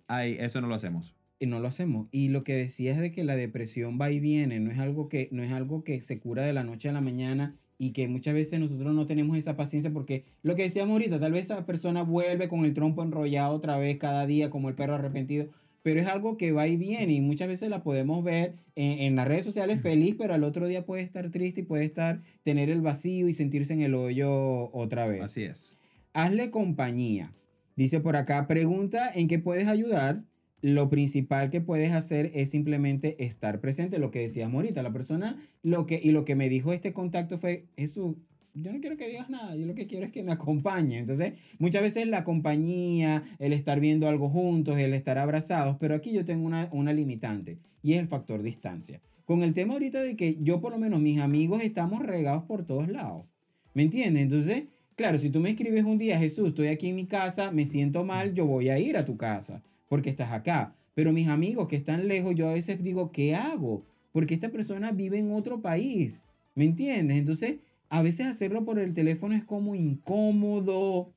[0.06, 1.14] Ay, eso no lo hacemos.
[1.38, 2.08] Y no lo hacemos.
[2.10, 5.08] Y lo que decía es de que la depresión va y viene, no es algo
[5.08, 8.08] que, no es algo que se cura de la noche a la mañana y que
[8.08, 11.64] muchas veces nosotros no tenemos esa paciencia porque lo que decíamos ahorita, tal vez esa
[11.64, 15.48] persona vuelve con el trompo enrollado otra vez cada día como el perro arrepentido
[15.82, 19.26] pero es algo que va y viene y muchas veces la podemos ver en, las
[19.26, 22.80] redes sociales feliz, pero al otro día puede estar triste y puede estar, tener el
[22.80, 25.22] vacío y sentirse en el hoyo otra vez.
[25.22, 25.74] Así es.
[26.12, 27.32] Hazle compañía.
[27.76, 30.22] Dice por acá, pregunta en qué puedes ayudar.
[30.62, 34.82] Lo principal que puedes hacer es simplemente estar presente, lo que decíamos ahorita.
[34.82, 38.16] La persona, lo que, y lo que me dijo este contacto fue, Jesús,
[38.54, 40.98] yo no quiero que digas nada, yo lo que quiero es que me acompañe.
[40.98, 46.12] Entonces, muchas veces la compañía, el estar viendo algo juntos, el estar abrazados, pero aquí
[46.12, 49.00] yo tengo una, una limitante y es el factor distancia.
[49.24, 52.64] Con el tema ahorita de que yo por lo menos mis amigos estamos regados por
[52.64, 53.26] todos lados.
[53.74, 54.22] ¿Me entiendes?
[54.22, 54.64] Entonces,
[54.96, 58.04] claro, si tú me escribes un día, Jesús, estoy aquí en mi casa, me siento
[58.04, 60.74] mal, yo voy a ir a tu casa porque estás acá.
[60.94, 63.84] Pero mis amigos que están lejos, yo a veces digo, ¿qué hago?
[64.12, 66.20] Porque esta persona vive en otro país.
[66.54, 67.16] ¿Me entiendes?
[67.16, 67.56] Entonces,
[67.90, 71.12] a veces hacerlo por el teléfono es como incómodo.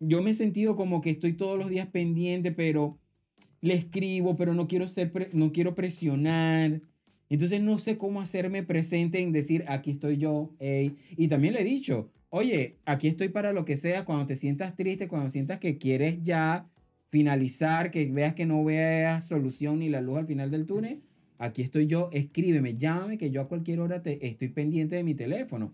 [0.00, 2.98] Yo me he sentido como que estoy todos los días pendiente, pero
[3.60, 6.80] le escribo, pero no quiero, ser no quiero presionar.
[7.30, 10.52] Entonces no sé cómo hacerme presente en decir, aquí estoy yo.
[10.60, 14.74] Y también le he dicho, oye, aquí estoy para lo que sea, cuando te sientas
[14.74, 16.68] triste, cuando sientas que quieres ya
[17.10, 21.04] finalizar, que veas que no veas solución ni la luz al final del túnel,
[21.38, 25.14] aquí estoy yo, escríbeme, llámame, que yo a cualquier hora te, estoy pendiente de mi
[25.14, 25.72] teléfono.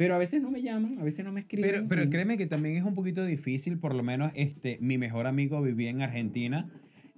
[0.00, 1.70] Pero a veces no me llaman, a veces no me escriben.
[1.70, 5.26] Pero, pero créeme que también es un poquito difícil, por lo menos este, mi mejor
[5.26, 6.70] amigo vivía en Argentina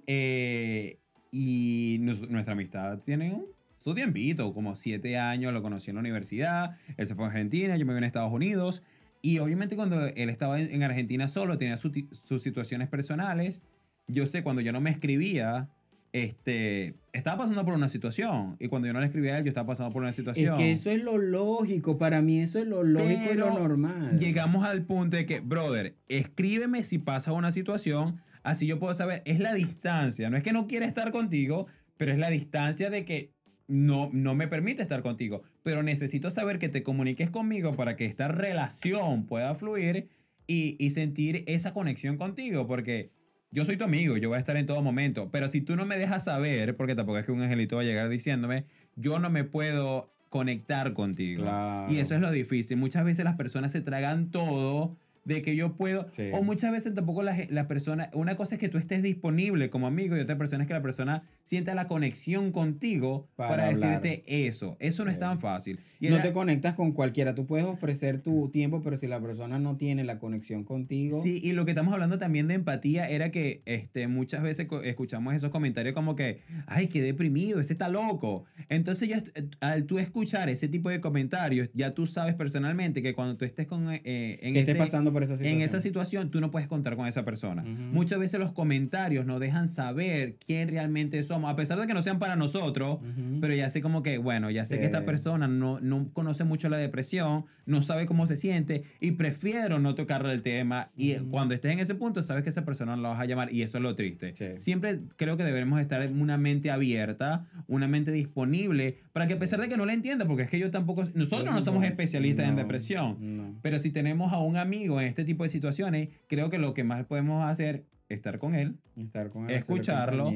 [0.05, 0.99] eh,
[1.31, 3.45] y nos- nuestra amistad tiene un-
[3.77, 7.77] su tiempito, como siete años, lo conocí en la universidad, él se fue a Argentina,
[7.77, 8.83] yo me vine a Estados Unidos
[9.21, 13.61] y obviamente cuando él estaba en, en Argentina solo, tenía su sus situaciones personales,
[14.09, 15.69] yo sé, cuando yo no me escribía,
[16.13, 18.55] este, estaba pasando por una situación.
[18.59, 20.57] Y cuando yo no le escribía a él, yo estaba pasando por una Es situación.
[20.57, 24.17] que eso es lo lógico, para mí eso es lo lógico y lo Pero normal.
[24.17, 29.23] Llegamos al punto de que, brother, escríbeme si pasa una situación, así yo puedo saber,
[29.25, 31.65] es la distancia, no es que no quiera estar contigo,
[31.97, 33.33] pero es la distancia de que
[33.67, 38.05] no, no me permite estar contigo, pero necesito saber que te comuniques conmigo para que
[38.05, 40.09] esta relación pueda fluir
[40.45, 43.09] y, y sentir esa conexión contigo, porque
[43.53, 45.85] yo soy tu amigo, yo voy a estar en todo momento, pero si tú no
[45.85, 49.29] me dejas saber, porque tampoco es que un angelito va a llegar diciéndome, yo no
[49.29, 51.43] me puedo conectar contigo.
[51.43, 51.93] Claro.
[51.93, 52.77] Y eso es lo difícil.
[52.77, 56.29] Muchas veces las personas se tragan todo de que yo puedo, Sí.
[56.33, 60.17] o muchas veces tampoco la, persona, una cosa es que tú estés disponible como amigo
[60.17, 64.75] y otra persona es que la persona sienta la conexión contigo para, decirte eso.
[64.79, 65.79] Eso no es tan fácil.
[65.99, 67.33] Y no era- te conectas con cualquiera.
[67.33, 71.21] Tú puedes ofrecer tu tiempo, pero si la persona no tiene la conexión contigo.
[71.21, 75.33] Sí, y lo que estamos hablando también de empatía era que este, muchas veces escuchamos
[75.33, 78.43] esos comentarios como que, ay, qué deprimido, ese está loco.
[78.67, 79.23] Entonces ya
[79.61, 83.67] al tú escuchar ese tipo de comentarios, ya tú sabes personalmente que cuando tú estés
[83.67, 84.01] con, eh,
[84.41, 85.57] en, que estés pasando por esa situación.
[85.61, 87.63] en esa situación, tú no puedes contar con esa persona.
[87.63, 92.01] Muchas veces los comentarios nos dejan saber quién realmente somos, a pesar de que no
[92.03, 93.39] sean para nosotros, Ujú.
[93.39, 96.69] pero ya sé como que, bueno, ya sé que esta persona no, no conoce mucho
[96.69, 100.89] la depresión, no sabe cómo se siente y prefiero no tocarle el tema.
[100.97, 101.29] Y Ujú.
[101.29, 103.61] cuando estés en ese punto, sabes que esa persona no la vas a llamar y
[103.61, 104.33] eso es lo triste.
[104.35, 104.45] Sí.
[104.59, 109.39] Siempre creo que debemos estar en una mente abierta, una mente disponible, para que a
[109.39, 112.47] pesar de que no la entienda, porque es que yo tampoco, nosotros no somos especialistas
[112.49, 113.55] en depresión, no.
[113.61, 116.83] pero si tenemos a un amigo en este tipo de situaciones, creo que lo que
[116.83, 120.31] más podemos hacer es estar con él, Estar con él, escucharlo,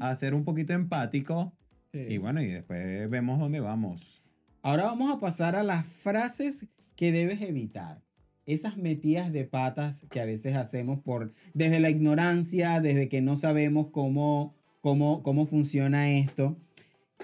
[0.00, 1.52] hacer un poquito empático
[1.92, 2.06] Sí.
[2.08, 4.22] y bueno, y después vemos dónde vamos.
[4.62, 8.00] Ahora vamos a pasar a las frases que debes evitar.
[8.46, 13.36] Esas metidas de patas que a veces hacemos por desde la ignorancia, desde que no
[13.36, 16.56] sabemos cómo, cómo, cómo funciona esto.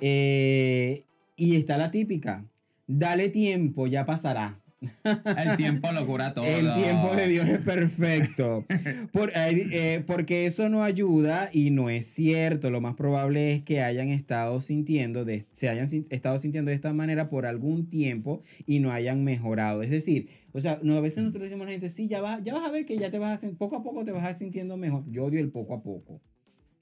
[0.00, 1.04] Eh,
[1.36, 2.44] y está la típica.
[2.86, 4.60] Dale tiempo, ya pasará.
[5.04, 6.44] El tiempo lo cura todo.
[6.44, 8.64] El tiempo de Dios es perfecto.
[9.12, 12.70] Por- eh, eh, porque eso no ayuda y no es cierto.
[12.70, 16.92] Lo más probable es que hayan estado sintiendo, de, se hayan estado sintiendo de esta
[16.92, 19.82] manera por algún tiempo y no hayan mejorado.
[19.82, 22.42] Es decir, o sea, no, a veces nosotros decimos a la gente, sí, ya vas,
[22.44, 24.34] ya vas a ver que ya te vas a poco a poco te vas a
[24.34, 25.04] sintiendo mejor.
[25.10, 26.20] Yo odio el poco a poco.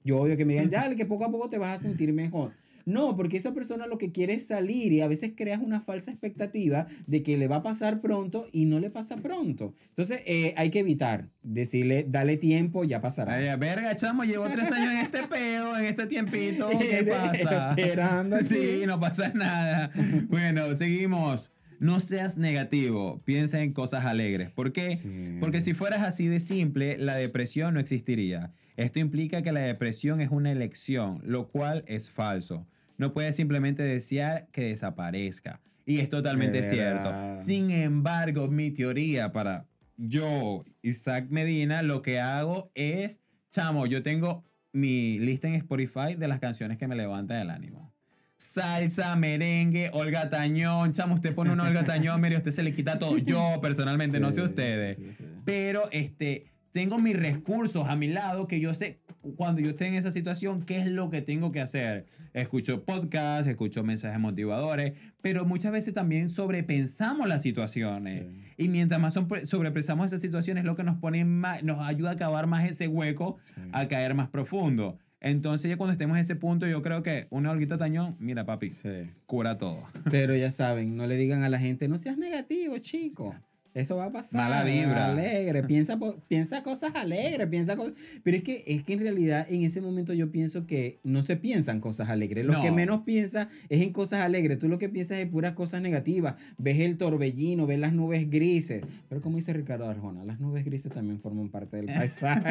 [0.03, 2.53] Yo odio que me digan, dale, que poco a poco te vas a sentir mejor.
[2.85, 6.11] No, porque esa persona lo que quiere es salir y a veces creas una falsa
[6.11, 9.73] expectativa de que le va a pasar pronto y no le pasa pronto.
[9.89, 13.33] Entonces eh, hay que evitar decirle, dale tiempo, ya pasará.
[13.33, 16.69] Ay, verga, chamo, llevo tres años en este peo, en este tiempito.
[16.79, 17.73] ¿Qué pasa?
[17.75, 18.55] Esperando así.
[18.55, 19.91] Sí, no pasa nada.
[20.29, 21.51] Bueno, seguimos.
[21.79, 24.49] No seas negativo, piensa en cosas alegres.
[24.49, 24.95] ¿Por qué?
[24.97, 25.37] Sí.
[25.39, 28.53] Porque si fueras así de simple, la depresión no existiría.
[28.77, 32.65] Esto implica que la depresión es una elección, lo cual es falso.
[32.97, 35.61] No puedes simplemente desear que desaparezca.
[35.85, 37.39] Y es totalmente cierto.
[37.39, 44.43] Sin embargo, mi teoría para yo, Isaac Medina, lo que hago es, chamo, yo tengo
[44.73, 47.93] mi lista en Spotify de las canciones que me levantan el ánimo.
[48.37, 50.91] Salsa, merengue, Olga Tañón.
[50.91, 53.17] Chamo, usted pone una Olga Tañón, mire, usted se le quita todo.
[53.19, 54.97] Yo, personalmente, no sé ustedes.
[54.97, 55.25] sí, sí.
[55.45, 58.99] Pero este, tengo mis recursos a mi lado que yo sé
[59.37, 62.05] cuando yo esté en esa situación qué es lo que tengo que hacer.
[62.33, 68.25] Escucho podcasts, escucho mensajes motivadores, pero muchas veces también sobrepensamos las situaciones.
[68.57, 68.65] Sí.
[68.65, 72.15] Y mientras más sobre- sobrepensamos esas situaciones, lo que nos pone más, nos ayuda a
[72.17, 73.61] cavar más ese hueco, Sí.
[73.71, 74.97] a caer más profundo.
[75.21, 78.69] Entonces, ya cuando estemos en ese punto, yo creo que una olguita tañón, mira, papi,
[78.69, 79.09] Sí.
[79.25, 79.81] cura todo.
[80.11, 83.33] Pero ya saben, no le digan a la gente, no seas negativo, chico.
[83.75, 84.41] Eso va a pasar.
[84.41, 85.11] Mala vibra.
[85.11, 85.61] Alegre.
[85.67, 87.45] Piensa, piensa cosas alegres.
[87.47, 87.75] Piensa
[88.23, 91.35] Pero es que, es que en realidad en ese momento yo pienso que no se
[91.35, 92.45] piensan cosas alegres.
[92.45, 92.61] Lo No.
[92.61, 94.59] que menos piensas es en cosas alegres.
[94.59, 96.35] Tú lo que piensas es puras cosas negativas.
[96.57, 98.81] Ves el torbellino, ves las nubes grises.
[99.09, 102.49] Pero como dice Ricardo Arjona, las nubes grises también forman parte del paisaje.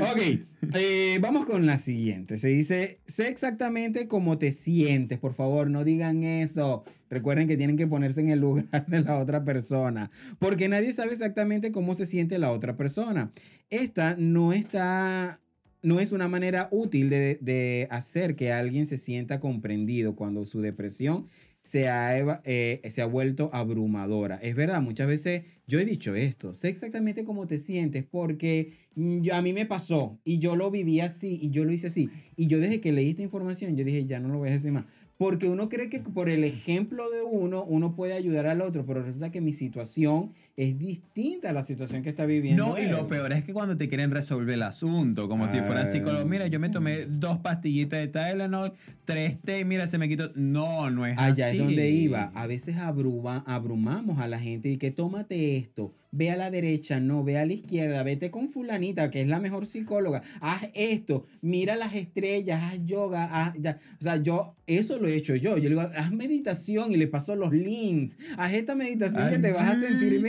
[0.00, 2.36] ok, eh, vamos con la siguiente.
[2.36, 5.18] Se dice, sé exactamente cómo te sientes.
[5.18, 6.84] Por favor, no digan eso.
[7.10, 11.12] Recuerden que tienen que ponerse en el lugar de la otra persona, porque nadie sabe
[11.12, 13.32] exactamente cómo se siente la otra persona.
[13.68, 15.40] Esta no está
[15.82, 20.60] no es una manera útil de, de, hacer que alguien se sienta comprendido cuando su
[20.60, 21.26] depresión
[21.62, 24.36] se ha, eh, se ha vuelto abrumadora.
[24.36, 29.30] Es verdad, muchas veces yo he dicho esto, sé exactamente cómo te sientes porque mm,
[29.32, 32.08] a mí me pasó y yo lo viví así y yo lo hice así.
[32.36, 34.72] Y yo desde que leí esta información, yo dije, ya no lo voy a decir
[34.72, 34.86] más.
[35.20, 39.02] Porque uno cree que por el ejemplo de uno, uno puede ayudar al otro, pero
[39.02, 42.66] resulta que mi situación es distinta a la situación que está viviendo.
[42.66, 45.86] No, y lo peor es que cuando te quieren resolver el asunto, como si fueran
[45.86, 48.72] psicólogos, mira, yo me tomé dos pastillitas de Tylenol,
[49.04, 50.30] tres té, mira, se me quitó.
[50.34, 51.56] No, no es Allá así.
[51.56, 52.30] es donde iba.
[52.34, 57.00] A veces abruma, abrumamos a la gente y que tómate esto, ve a la derecha,
[57.00, 61.26] no, ve a la izquierda, vete con fulanita, que es la mejor psicóloga, haz esto,
[61.40, 63.78] mira las estrellas, haz yoga, haz, ya.
[63.98, 67.06] o sea, yo, eso lo he hecho yo, yo le digo, haz meditación y le
[67.06, 70.20] paso los links, haz esta meditación que te vas a sentir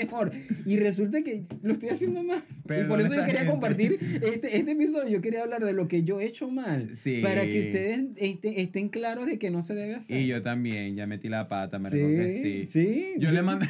[0.65, 4.71] y resulta que lo estoy haciendo mal, y por eso yo quería compartir este, este
[4.71, 7.21] episodio, yo quería hablar de lo que yo he hecho mal, sí.
[7.21, 10.19] para que ustedes estén, estén claros de que no se debe hacer.
[10.19, 12.67] Y yo también, ya metí la pata, me sí, sí.
[12.67, 13.67] Sí, yo, yo le mandé...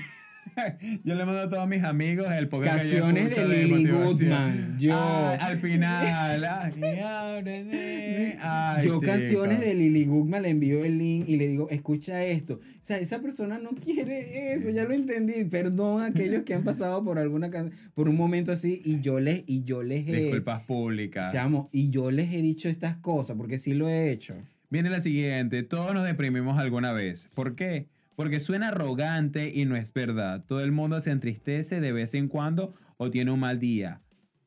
[1.04, 4.78] Yo le mando a todos mis amigos el podcast Canciones de Lily Goodman.
[4.80, 4.94] Yo.
[4.94, 6.44] Ay, al final.
[6.44, 12.24] Ay, ay, yo canciones de Lily Goodman le envío el link y le digo, escucha
[12.26, 12.56] esto.
[12.56, 15.44] O sea, esa persona no quiere eso, ya lo entendí.
[15.46, 17.50] Perdón a aquellos que han pasado por alguna
[17.94, 21.32] por un momento así y yo les y yo les he disculpas públicas.
[21.32, 24.36] Seamos, y yo les he dicho estas cosas porque sí lo he hecho.
[24.70, 27.28] Viene la siguiente, todos nos deprimimos alguna vez.
[27.34, 27.88] ¿Por qué?
[28.22, 30.46] Porque suena arrogante y no es verdad.
[30.48, 34.00] Todo el mundo se entristece de vez en cuando o tiene un mal día.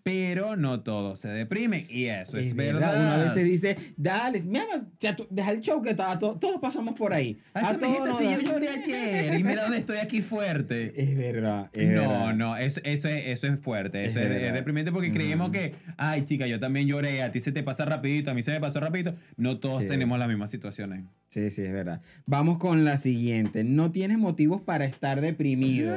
[0.04, 2.92] Pero no todo se deprime y eso es, es verdad.
[2.92, 3.00] verdad.
[3.00, 4.64] Uno a veces dice, dale, mira,
[5.30, 7.40] deja el show que todos, todos pasamos por ahí.
[7.54, 10.92] A, a todos si yo lloré ayer y mira dónde estoy aquí fuerte.
[10.94, 11.70] Es verdad.
[11.72, 12.34] Es no, verdad.
[12.34, 14.04] no, eso, eso, es, eso es fuerte.
[14.04, 15.14] Eso es, es, es deprimente porque mm.
[15.14, 18.42] creemos que, ay, chica, yo también lloré, a ti se te pasa rapidito, a mí
[18.42, 19.14] se me pasó rapidito.
[19.38, 19.88] No todos sí.
[19.88, 21.04] tenemos las mismas situaciones.
[21.30, 22.02] Sí, sí, es verdad.
[22.26, 23.64] Vamos con la siguiente.
[23.64, 25.96] No tienes motivos para estar deprimido.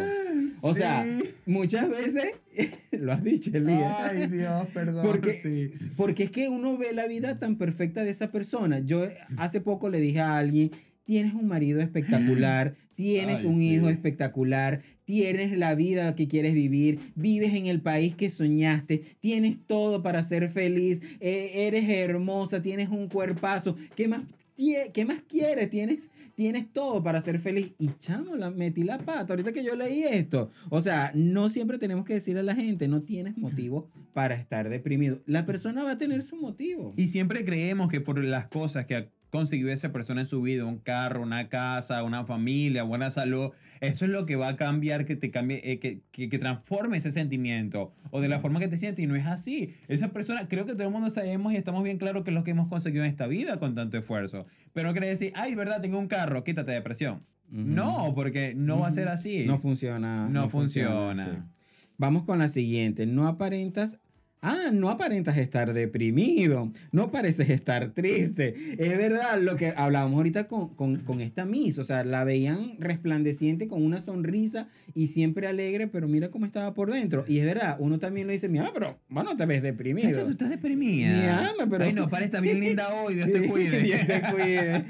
[0.61, 0.79] O sí.
[0.79, 1.05] sea,
[1.45, 2.33] muchas veces,
[2.91, 3.95] lo has dicho, Elías.
[3.99, 5.05] Ay, Dios, perdón.
[5.05, 5.89] Porque, sí.
[5.95, 8.79] porque es que uno ve la vida tan perfecta de esa persona.
[8.79, 10.71] Yo hace poco le dije a alguien,
[11.03, 13.69] tienes un marido espectacular, tienes Ay, un sí.
[13.69, 19.57] hijo espectacular, tienes la vida que quieres vivir, vives en el país que soñaste, tienes
[19.65, 23.77] todo para ser feliz, eh, eres hermosa, tienes un cuerpazo.
[23.95, 24.21] ¿Qué más
[24.57, 25.69] ¿Qué más quieres?
[25.69, 27.73] Tienes, tienes todo para ser feliz.
[27.77, 29.33] Y chamo, la, metí la pata.
[29.33, 30.49] Ahorita que yo leí esto.
[30.69, 34.67] O sea, no siempre tenemos que decirle a la gente, no tienes motivo para estar
[34.69, 35.21] deprimido.
[35.27, 36.93] La persona va a tener su motivo.
[36.97, 40.77] Y siempre creemos que por las cosas que conseguido esa persona en su vida, un
[40.77, 45.15] carro, una casa, una familia, buena salud, eso es lo que va a cambiar, que
[45.15, 48.77] te cambie, eh, que, que, que, transforme ese sentimiento o de la forma que te
[48.77, 49.03] sientes.
[49.03, 49.75] Y no es así.
[49.87, 52.43] Esa persona, creo que todo el mundo sabemos y estamos bien claros que es lo
[52.43, 54.45] que hemos conseguido en esta vida con tanto esfuerzo.
[54.73, 57.23] Pero no quiere decir, ay, verdad, tengo un carro, quítate de presión.
[57.51, 57.65] Uh -huh.
[57.65, 58.81] No, porque no uh -huh.
[58.83, 59.45] va a ser así.
[59.45, 60.27] No funciona.
[60.27, 61.07] No, no funciona.
[61.07, 61.57] funciona sí.
[61.97, 63.05] Vamos con la siguiente.
[63.05, 63.97] No aparentas
[64.41, 68.53] Ah, no aparentas estar deprimido, no pareces estar triste.
[68.77, 72.75] Es verdad lo que hablábamos ahorita con, con, con, esta Miss, o sea, la veían
[72.77, 77.25] resplandeciente con una sonrisa y siempre alegre, pero mira cómo estaba por dentro.
[77.27, 80.11] Y es verdad, uno también le dice, mira, pero bueno, te ves deprimido.
[80.11, 81.15] Chacho, tú estás deprimida.
[81.15, 81.85] Mira, pero...
[81.85, 83.81] Ay, no, para, está bien linda hoy, Dios sí, te cuide.
[83.81, 84.85] Dios te cuide.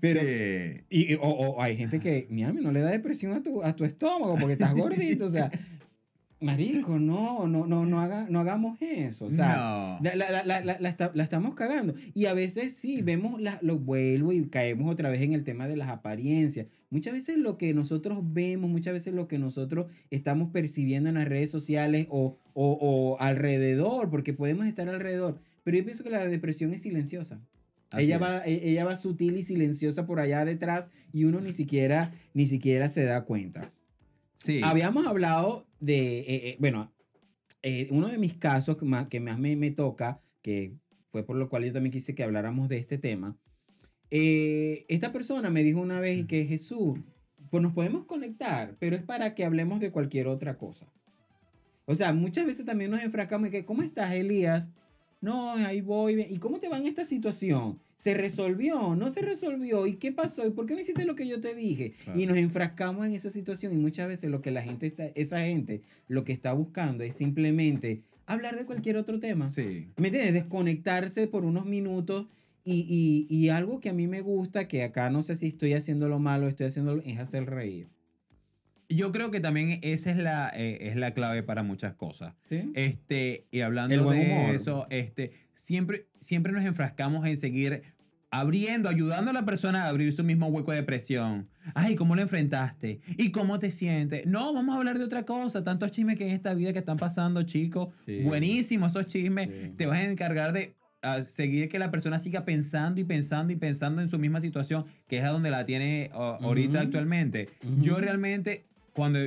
[0.00, 0.84] Pero, sí.
[0.90, 3.84] y, o, o, hay gente que, mira, no le da depresión a tu, a tu
[3.84, 5.50] estómago porque estás gordito, o sea...
[6.44, 9.26] Marico, no, no, no, no, haga, no hagamos eso.
[9.26, 10.10] O sea, no.
[10.14, 11.94] la, la, la, la, está, la, estamos cagando.
[12.14, 15.66] Y a veces sí, vemos, la, lo vuelvo y caemos otra vez en el tema
[15.66, 16.66] de las apariencias.
[16.90, 21.28] Muchas veces lo que nosotros vemos, muchas veces lo que nosotros estamos percibiendo en las
[21.28, 25.40] redes sociales o, o, o alrededor, porque podemos estar alrededor.
[25.64, 27.40] Pero yo pienso que la depresión es silenciosa.
[27.90, 28.22] Así ella es.
[28.22, 32.46] va, e, ella va sutil y silenciosa por allá detrás y uno ni siquiera, ni
[32.46, 33.72] siquiera se da cuenta.
[34.36, 34.60] Sí.
[34.62, 36.92] Habíamos hablado de, eh, eh, bueno,
[37.62, 40.76] eh, uno de mis casos que más, que más me, me, toca, que
[41.10, 43.38] fue por lo cual yo también quise que habláramos de este tema.
[44.10, 47.00] Eh, esta persona me dijo una vez que Jesús,
[47.50, 50.92] pues nos podemos conectar, pero es para que hablemos de cualquier otra cosa.
[51.86, 54.70] O sea, muchas veces también nos enfrascamos y que, ¿cómo estás, Elías?
[55.24, 56.20] No, ahí voy.
[56.20, 57.80] ¿Y cómo te va en esta situación?
[57.96, 58.94] ¿Se resolvió?
[58.94, 59.86] ¿No se resolvió?
[59.86, 60.46] ¿Y qué pasó?
[60.46, 61.94] ¿Y por qué no hiciste lo que yo te dije?
[62.04, 62.20] Claro.
[62.20, 65.40] Y nos enfrascamos en esa situación y muchas veces lo que la gente está, esa
[65.40, 69.48] gente lo que está buscando es simplemente hablar de cualquier otro tema.
[69.48, 69.88] Sí.
[69.96, 70.34] ¿Me entiendes?
[70.34, 72.26] Desconectarse por unos minutos
[72.66, 75.74] Y, y, y algo que a mí me gusta, que acá no sé si estoy
[75.74, 77.88] haciendo lo malo, estoy haciendo es hacer reír.
[78.88, 82.34] Yo creo que también esa es la, eh, es la clave para muchas cosas.
[82.48, 82.70] ¿Sí?
[82.74, 84.54] Este, y hablando El buen de humor.
[84.54, 87.82] eso, este, siempre, siempre nos enfrascamos en seguir
[88.30, 91.48] abriendo, ayudando a la persona a abrir su mismo hueco de depresión.
[91.74, 93.00] Ay, ¿cómo lo enfrentaste?
[93.16, 94.26] ¿Y cómo te sientes?
[94.26, 95.62] No, vamos a hablar de otra cosa.
[95.62, 97.88] Tantos chismes que en esta vida que están pasando, chicos.
[98.04, 98.22] Sí.
[98.22, 99.48] Buenísimos esos chismes.
[99.50, 99.68] Sí.
[99.76, 103.56] Te vas a encargar de a seguir que la persona siga pensando y pensando y
[103.56, 107.50] pensando en su misma situación, que es a donde la tiene o- ahorita actualmente.
[107.82, 108.64] Yo realmente,
[108.94, 109.18] cuando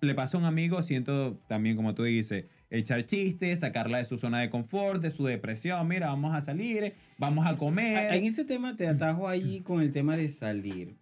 [0.00, 4.18] le pasa a un amigo, siento también, como tú dices, echar chistes, sacarla de su
[4.18, 5.86] zona de confort, de su depresión.
[5.88, 8.12] Mira, vamos a salir, vamos a comer.
[8.14, 10.96] En ese tema te atajo ahí con el tema de salir.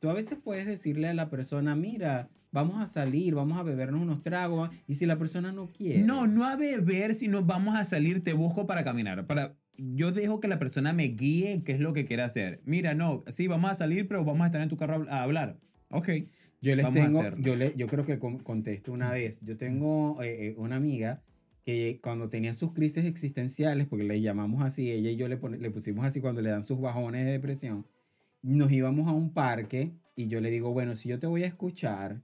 [0.00, 4.00] Tú a veces puedes decirle a la persona, mira, vamos a salir, vamos a bebernos
[4.00, 6.00] unos tragos, y si la persona no quiere.
[6.00, 9.26] No, no a beber, sino vamos a salir, te busco para caminar.
[9.26, 12.62] Para, yo dejo que la persona me guíe qué es lo que quiere hacer.
[12.64, 15.58] Mira, no, sí, vamos a salir, pero vamos a estar en tu carro a hablar.
[15.90, 16.08] Ok.
[16.62, 19.40] Yo les Vamos tengo, yo, le, yo creo que con- contesto una vez.
[19.44, 21.22] Yo tengo eh, eh, una amiga
[21.64, 25.58] que cuando tenía sus crisis existenciales, porque le llamamos así, ella y yo le, pone-
[25.58, 27.86] le pusimos así cuando le dan sus bajones de depresión,
[28.42, 31.46] nos íbamos a un parque y yo le digo, bueno, si yo te voy a
[31.46, 32.22] escuchar,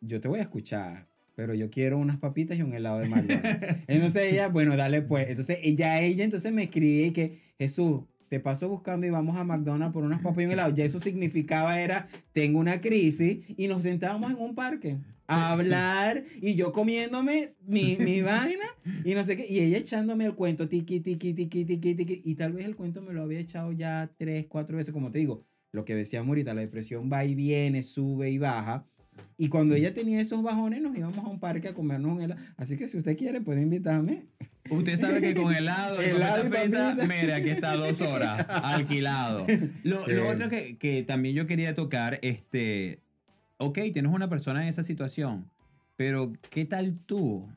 [0.00, 3.84] yo te voy a escuchar, pero yo quiero unas papitas y un helado de McDonald's.
[3.86, 5.28] Entonces ella, bueno, dale pues.
[5.28, 9.44] Entonces ella, ella entonces me escribía y que, Jesús, te paso buscando y vamos a
[9.44, 10.74] McDonald's por unas papas y un helado.
[10.74, 16.24] Ya eso significaba era, tengo una crisis y nos sentábamos en un parque a hablar
[16.40, 18.64] y yo comiéndome mi, mi vaina
[19.04, 19.46] y no sé qué.
[19.48, 22.22] Y ella echándome el cuento, tiqui, tiqui, tiqui, tiqui, tiqui.
[22.24, 25.18] Y tal vez el cuento me lo había echado ya tres, cuatro veces, como te
[25.18, 25.44] digo.
[25.70, 28.86] Lo que decíamos ahorita, la depresión va y viene, sube y baja.
[29.36, 32.40] Y cuando ella tenía esos bajones, nos íbamos a un parque a comernos un helado.
[32.56, 34.24] Así que si usted quiere, puede invitarme.
[34.70, 37.06] Usted sabe que con helado, y Helado y papita frita, papita.
[37.22, 39.46] mira, aquí está dos horas, alquilado.
[39.84, 40.12] Lo, Sí.
[40.12, 43.00] lo otro que, que también yo quería tocar, este,
[43.58, 45.48] ok, tienes una persona en esa situación,
[45.96, 47.48] pero ¿qué tal tú?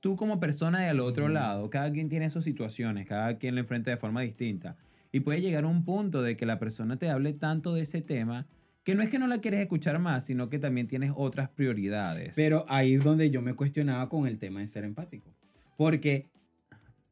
[0.00, 1.32] Tú como persona del otro Ujú.
[1.34, 4.76] lado, cada quien tiene sus situaciones, cada quien lo enfrenta de forma distinta.
[5.12, 8.02] Y puede llegar a un punto de que la persona te hable tanto de ese
[8.02, 8.46] tema
[8.84, 12.34] que no es que no la quieres escuchar más, sino que también tienes otras prioridades.
[12.34, 15.30] Pero ahí es donde yo me cuestionaba con el tema de ser empático.
[15.76, 16.28] Porque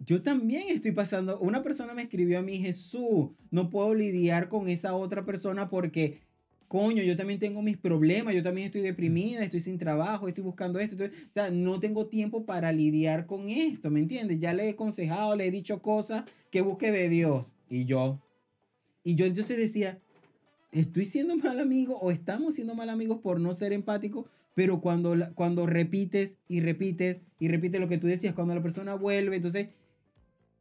[0.00, 4.68] yo también estoy pasando, una persona me escribió a mí, Jesús, no puedo lidiar con
[4.68, 6.20] esa otra persona porque,
[6.68, 10.78] coño, yo también tengo mis problemas, yo también estoy deprimida, estoy sin trabajo, estoy buscando
[10.80, 14.38] esto, estoy- o sea, no tengo tiempo para lidiar con esto, ¿me entiendes?
[14.40, 17.52] Ya le he aconsejado, le he dicho cosas que busque de Dios.
[17.68, 18.20] Y yo,
[19.04, 20.00] y yo entonces decía,
[20.72, 25.16] estoy siendo mal amigo o estamos siendo mal amigos por no ser empáticos, pero cuando,
[25.34, 29.68] cuando repites y repites y repites lo que tú decías, cuando la persona vuelve, entonces,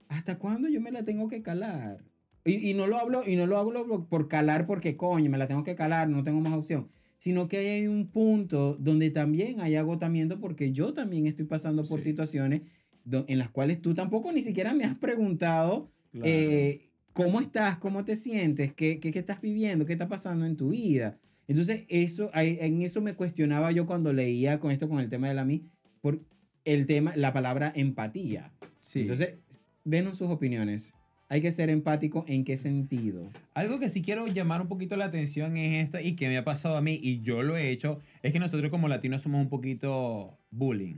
[0.08, 2.04] ¿hasta cuándo yo me la tengo que calar?
[2.46, 5.48] Y, y no lo hablo, y no lo hablo por calar porque coño, me la
[5.48, 6.90] tengo que calar, no tengo más opción.
[7.18, 12.00] Sino que hay un punto donde también hay agotamiento porque yo también estoy pasando por
[12.00, 12.10] Sí.
[12.12, 12.62] situaciones
[13.12, 16.28] en las cuales tú tampoco ni siquiera me has preguntado Claro.
[16.28, 17.78] eh, ¿cómo estás?
[17.78, 18.74] ¿Cómo te sientes?
[18.74, 19.86] ¿Qué, qué, qué estás viviendo?
[19.86, 21.18] ¿Qué está pasando en tu vida?
[21.50, 25.34] Entonces, eso, en eso me cuestionaba yo cuando leía con esto, con el tema de
[25.34, 25.64] la mí,
[26.00, 26.22] por
[26.64, 28.52] el tema, la palabra empatía.
[28.82, 29.02] Sí.
[29.02, 29.36] Entonces,
[29.84, 30.94] denos sus opiniones.
[31.28, 33.30] Hay que ser empático en qué sentido.
[33.56, 36.44] Algo que sí quiero llamar un poquito la atención es esto y que me ha
[36.44, 39.50] pasado a mí y yo lo he hecho, es que nosotros como latinos somos un
[39.50, 40.98] poquito bullying.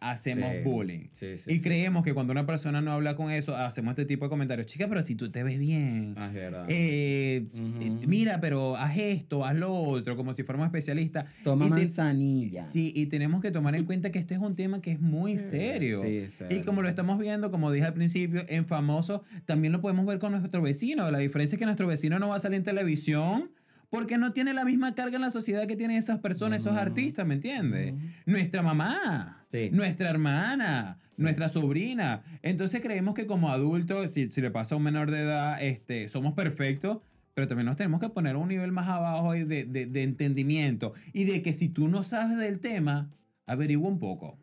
[0.00, 0.62] Hacemos Sí.
[0.62, 1.08] bullying.
[1.12, 4.28] Sí, Y creemos que cuando una persona no habla con eso, hacemos este tipo de
[4.30, 4.66] comentarios.
[4.66, 6.14] Chica, pero si tú te ves bien.
[6.16, 6.30] Ah,
[6.68, 11.26] eh, eh, Mira, pero haz esto, haz lo otro, como si fuéramos especialistas.
[11.42, 12.62] Toma y te- manzanilla.
[12.62, 15.36] Sí, y tenemos que tomar en cuenta que este es un tema que es muy
[15.38, 16.00] serio.
[16.02, 16.64] Sí, es Y serio.
[16.64, 20.32] como lo estamos viendo, como dije al principio, en famoso, también lo podemos ver con
[20.32, 21.10] nuestro vecino.
[21.10, 23.50] La diferencia es que nuestro vecino no va a salir en televisión
[23.90, 26.80] porque no tiene la misma carga en la sociedad que tienen esas personas, esos Ujú.
[26.80, 27.92] artistas, ¿me entiendes?
[27.94, 28.02] Ujú.
[28.26, 29.70] Nuestra mamá, Sí.
[29.72, 32.22] nuestra hermana, nuestra sobrina.
[32.42, 36.08] Entonces creemos que como adultos, si, si le pasa a un menor de edad, este,
[36.08, 36.98] somos perfectos.
[37.34, 40.92] Pero también nos tenemos que poner a un nivel más abajo de, de- de entendimiento.
[41.12, 43.10] Y de que si tú no sabes del tema,
[43.46, 44.38] averigua un poco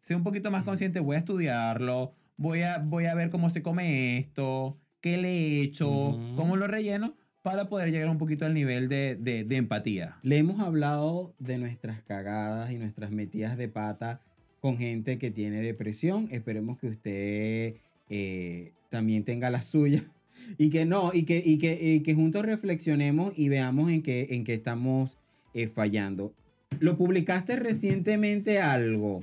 [0.00, 3.62] sé un poquito más consciente, voy a estudiarlo, voy a, voy a ver cómo se
[3.62, 6.36] come esto, qué le he hecho, Ujú.
[6.36, 7.14] cómo lo relleno,
[7.48, 10.18] para poder llegar un poquito al nivel de, de- empatía.
[10.22, 14.20] Le hemos hablado de nuestras cagadas y nuestras metidas de pata
[14.60, 16.28] con gente que tiene depresión.
[16.30, 17.74] Esperemos que usted
[18.10, 20.04] eh, también tenga la suya.
[20.56, 24.28] Y que no, y que, y que, y que juntos reflexionemos y veamos en qué,
[24.30, 25.18] en qué estamos
[25.52, 26.32] eh, fallando.
[26.80, 29.20] Lo publicaste recientemente algo.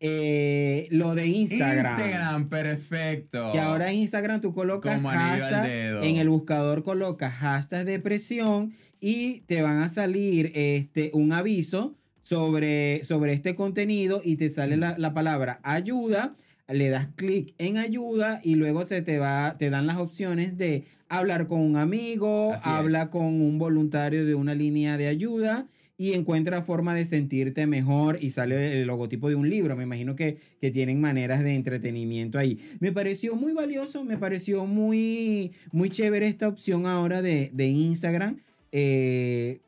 [0.00, 1.98] Eh, lo de Instagram.
[2.00, 3.50] Instagram, perfecto.
[3.52, 6.02] Que ahora en Instagram tú colocas Como anillo al hashtag, dedo.
[6.02, 13.02] en el buscador colocas hashtag depresión y te van a salir este, un aviso sobre,
[13.04, 16.34] sobre este contenido y te sale la, la palabra ayuda,
[16.68, 20.84] le das clic en ayuda y luego se te va, te dan las opciones de
[21.08, 23.08] hablar con un amigo, Así habla es.
[23.08, 25.66] con un voluntario de una línea de ayuda
[26.00, 29.76] y encuentra forma de sentirte mejor y sale el logotipo de un libro.
[29.76, 32.60] Me imagino que, que tienen maneras de entretenimiento ahí.
[32.78, 38.38] Me pareció muy valioso, me pareció muy, muy chévere esta opción ahora de, de Instagram
[38.70, 39.58] eh,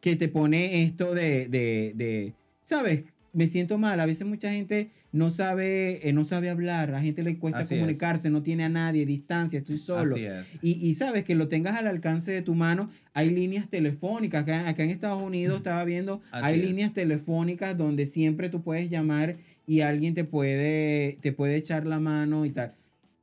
[0.00, 2.32] que te pone esto de, de, de,
[2.64, 3.04] ¿sabes?
[3.32, 4.00] Me siento mal.
[4.00, 7.60] A veces mucha gente no sabe, eh, no sabe hablar, a la gente le cuesta
[7.60, 7.80] Así es.
[7.80, 10.14] comunicarse, no tiene a nadie, distancia, estoy solo.
[10.14, 10.58] Así es.
[10.62, 12.90] Y, y sabes que lo tengas al alcance de tu mano.
[13.12, 14.42] Hay líneas telefónicas.
[14.42, 16.66] Acá, acá en Estados Unidos estaba viendo, Así hay es.
[16.66, 19.36] líneas telefónicas donde siempre tú puedes llamar
[19.66, 22.74] y alguien te puede, te puede echar la mano y tal.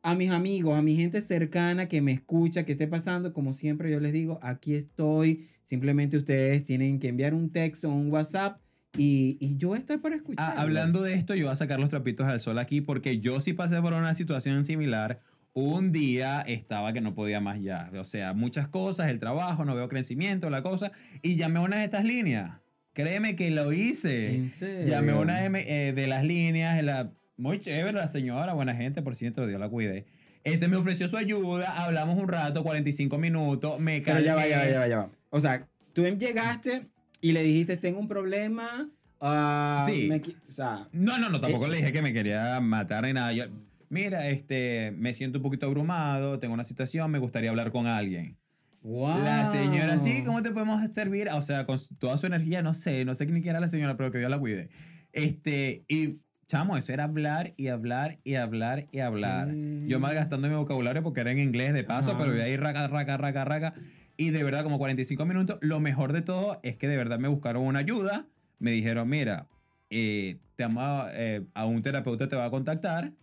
[0.02, 3.92] A mis amigos, a mi gente cercana que me escucha, que esté pasando, como siempre
[3.92, 5.48] yo les digo, aquí estoy.
[5.66, 8.60] Simplemente ustedes tienen que enviar un texto o un WhatsApp
[8.98, 10.54] y, y yo estar para escuchar.
[10.58, 13.40] Ah, hablando de esto, yo voy a sacar los trapitos al sol aquí porque yo
[13.40, 15.20] sí pasé por una situación similar.
[15.54, 17.92] Un día estaba que no podía más ya.
[17.96, 20.92] O sea, muchas cosas, el trabajo, no veo crecimiento, la cosa.
[21.22, 22.60] Y llamé a una de estas líneas.
[22.94, 24.36] Créeme que lo hice.
[24.36, 24.88] ¿En serio?
[24.88, 26.82] Llamé a una de, eh, de las líneas.
[26.84, 30.06] La, muy chévere la señora, buena gente, por cierto, Dios la cuide.
[30.44, 34.60] Este me ofreció su ayuda, hablamos un rato, 45 minutos, me Pero ya va, ya
[34.60, 35.10] va, ya va, ya va.
[35.30, 36.84] O sea, tú llegaste
[37.22, 38.90] y le dijiste, tengo un problema.
[39.22, 40.08] ah, Sí.
[40.10, 40.18] me
[40.48, 43.34] o sea, No, no, no, tampoco Eh, le dije que me quería matar ni nada.
[43.34, 43.46] Yo,
[43.90, 48.38] mira, este, me siento un poquito abrumado, tengo una situación, me gustaría hablar con alguien.
[48.82, 49.22] wow.
[49.24, 51.28] La señora, sí, ¿cómo te podemos servir?
[51.34, 53.98] O sea, con toda su energía, no sé, no sé ni quién era la señora,
[53.98, 54.70] pero que Dios la cuide.
[55.12, 59.50] Este, y chamo, eso era hablar y hablar y hablar y hablar.
[59.88, 62.20] Yo malgastando mi vocabulario porque era en inglés de paso, Ajá.
[62.20, 63.74] pero de ahí raca, raca, raca, raca.
[64.20, 65.60] Y de verdad, como 45 minutos.
[65.62, 68.28] Lo mejor de todo es que de verdad me buscaron una ayuda.
[68.60, 69.48] Me dijeron, mira,
[69.90, 73.14] eh, te ama- eh, a un terapeuta te va a contactar.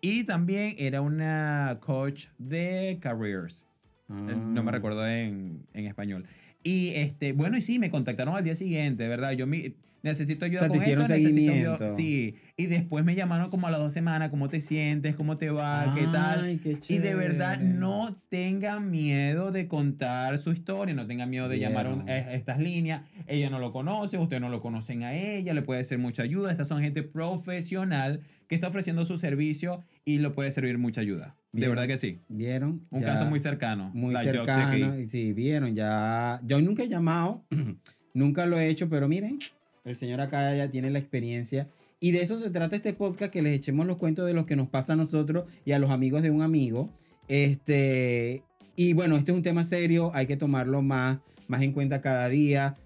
[0.00, 3.66] Y también era una coach de careers.
[4.10, 4.72] Eh, No me Ah.
[4.74, 6.24] recuerdo en, en español.
[6.62, 9.32] Y este, bueno, y sí, me contactaron al día siguiente, ¿verdad?
[9.32, 11.88] Yo mi- necesito ayuda O sea, te con hicieron esto, necesito seguimiento.
[11.88, 12.34] Sí.
[12.56, 15.14] Y después me llamaron como a las dos semanas, ¿cómo te sientes?
[15.16, 15.92] ¿Cómo te va?
[15.96, 16.44] ¿Qué tal?
[16.44, 21.48] Ay, qué Y de verdad, no tengan miedo de contar su historia, no tengan miedo
[21.48, 23.02] de llamar a un- a estas líneas.
[23.26, 26.50] Ella no lo conoce, ustedes no lo conocen a ella, le puede ser mucha ayuda.
[26.50, 31.36] Estas son gente profesional que está ofreciendo su servicio y lo puede servir mucha ayuda.
[31.52, 32.20] De verdad que sí.
[32.28, 32.86] ¿Vieron?
[32.90, 33.90] Un Ya caso muy cercano.
[33.94, 34.94] Muy cercano.
[35.06, 36.40] sí, vieron, ya.
[36.44, 37.44] Yo nunca he llamado,
[38.14, 39.38] nunca lo he hecho, pero miren,
[39.84, 41.68] el señor acá ya tiene la experiencia.
[42.00, 44.56] Y de eso se trata este podcast, que les echemos los cuentos de lo que
[44.56, 46.90] nos pasa a nosotros y a los amigos de un amigo.
[47.28, 48.42] Este,
[48.74, 52.28] y bueno, este es un tema serio, hay que tomarlo más, más en cuenta cada
[52.28, 52.76] día.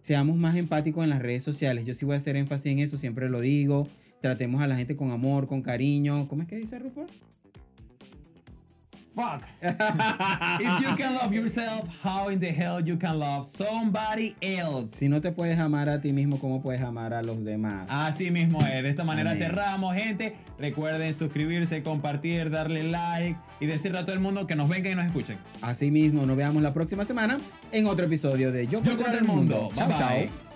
[0.00, 1.84] Seamos más empáticos en las redes sociales.
[1.84, 3.86] Yo sí voy a hacer énfasis en eso, siempre lo digo.
[4.20, 6.26] Tratemos a la gente con amor, con cariño.
[6.28, 7.10] ¿Cómo es que dice Rupert?
[9.14, 9.42] Fuck.
[9.62, 14.96] If you can love yourself, how in the hell you can love somebody else?
[14.96, 17.86] Si no te puedes amar a ti mismo, ¿cómo puedes amar a los demás?
[17.90, 18.82] Así mismo es.
[18.82, 19.42] De esta manera Amén.
[19.42, 20.36] cerramos, gente.
[20.58, 24.94] Recuerden suscribirse, compartir, darle like y decirle a todo el mundo que nos vengan y
[24.96, 25.38] nos escuchen.
[25.60, 27.38] Así mismo, nos veamos la próxima semana
[27.72, 29.70] en otro episodio de Yo, Yo contra el mundo.
[29.74, 30.08] Chao, Bye, chao.
[30.08, 30.49] bye.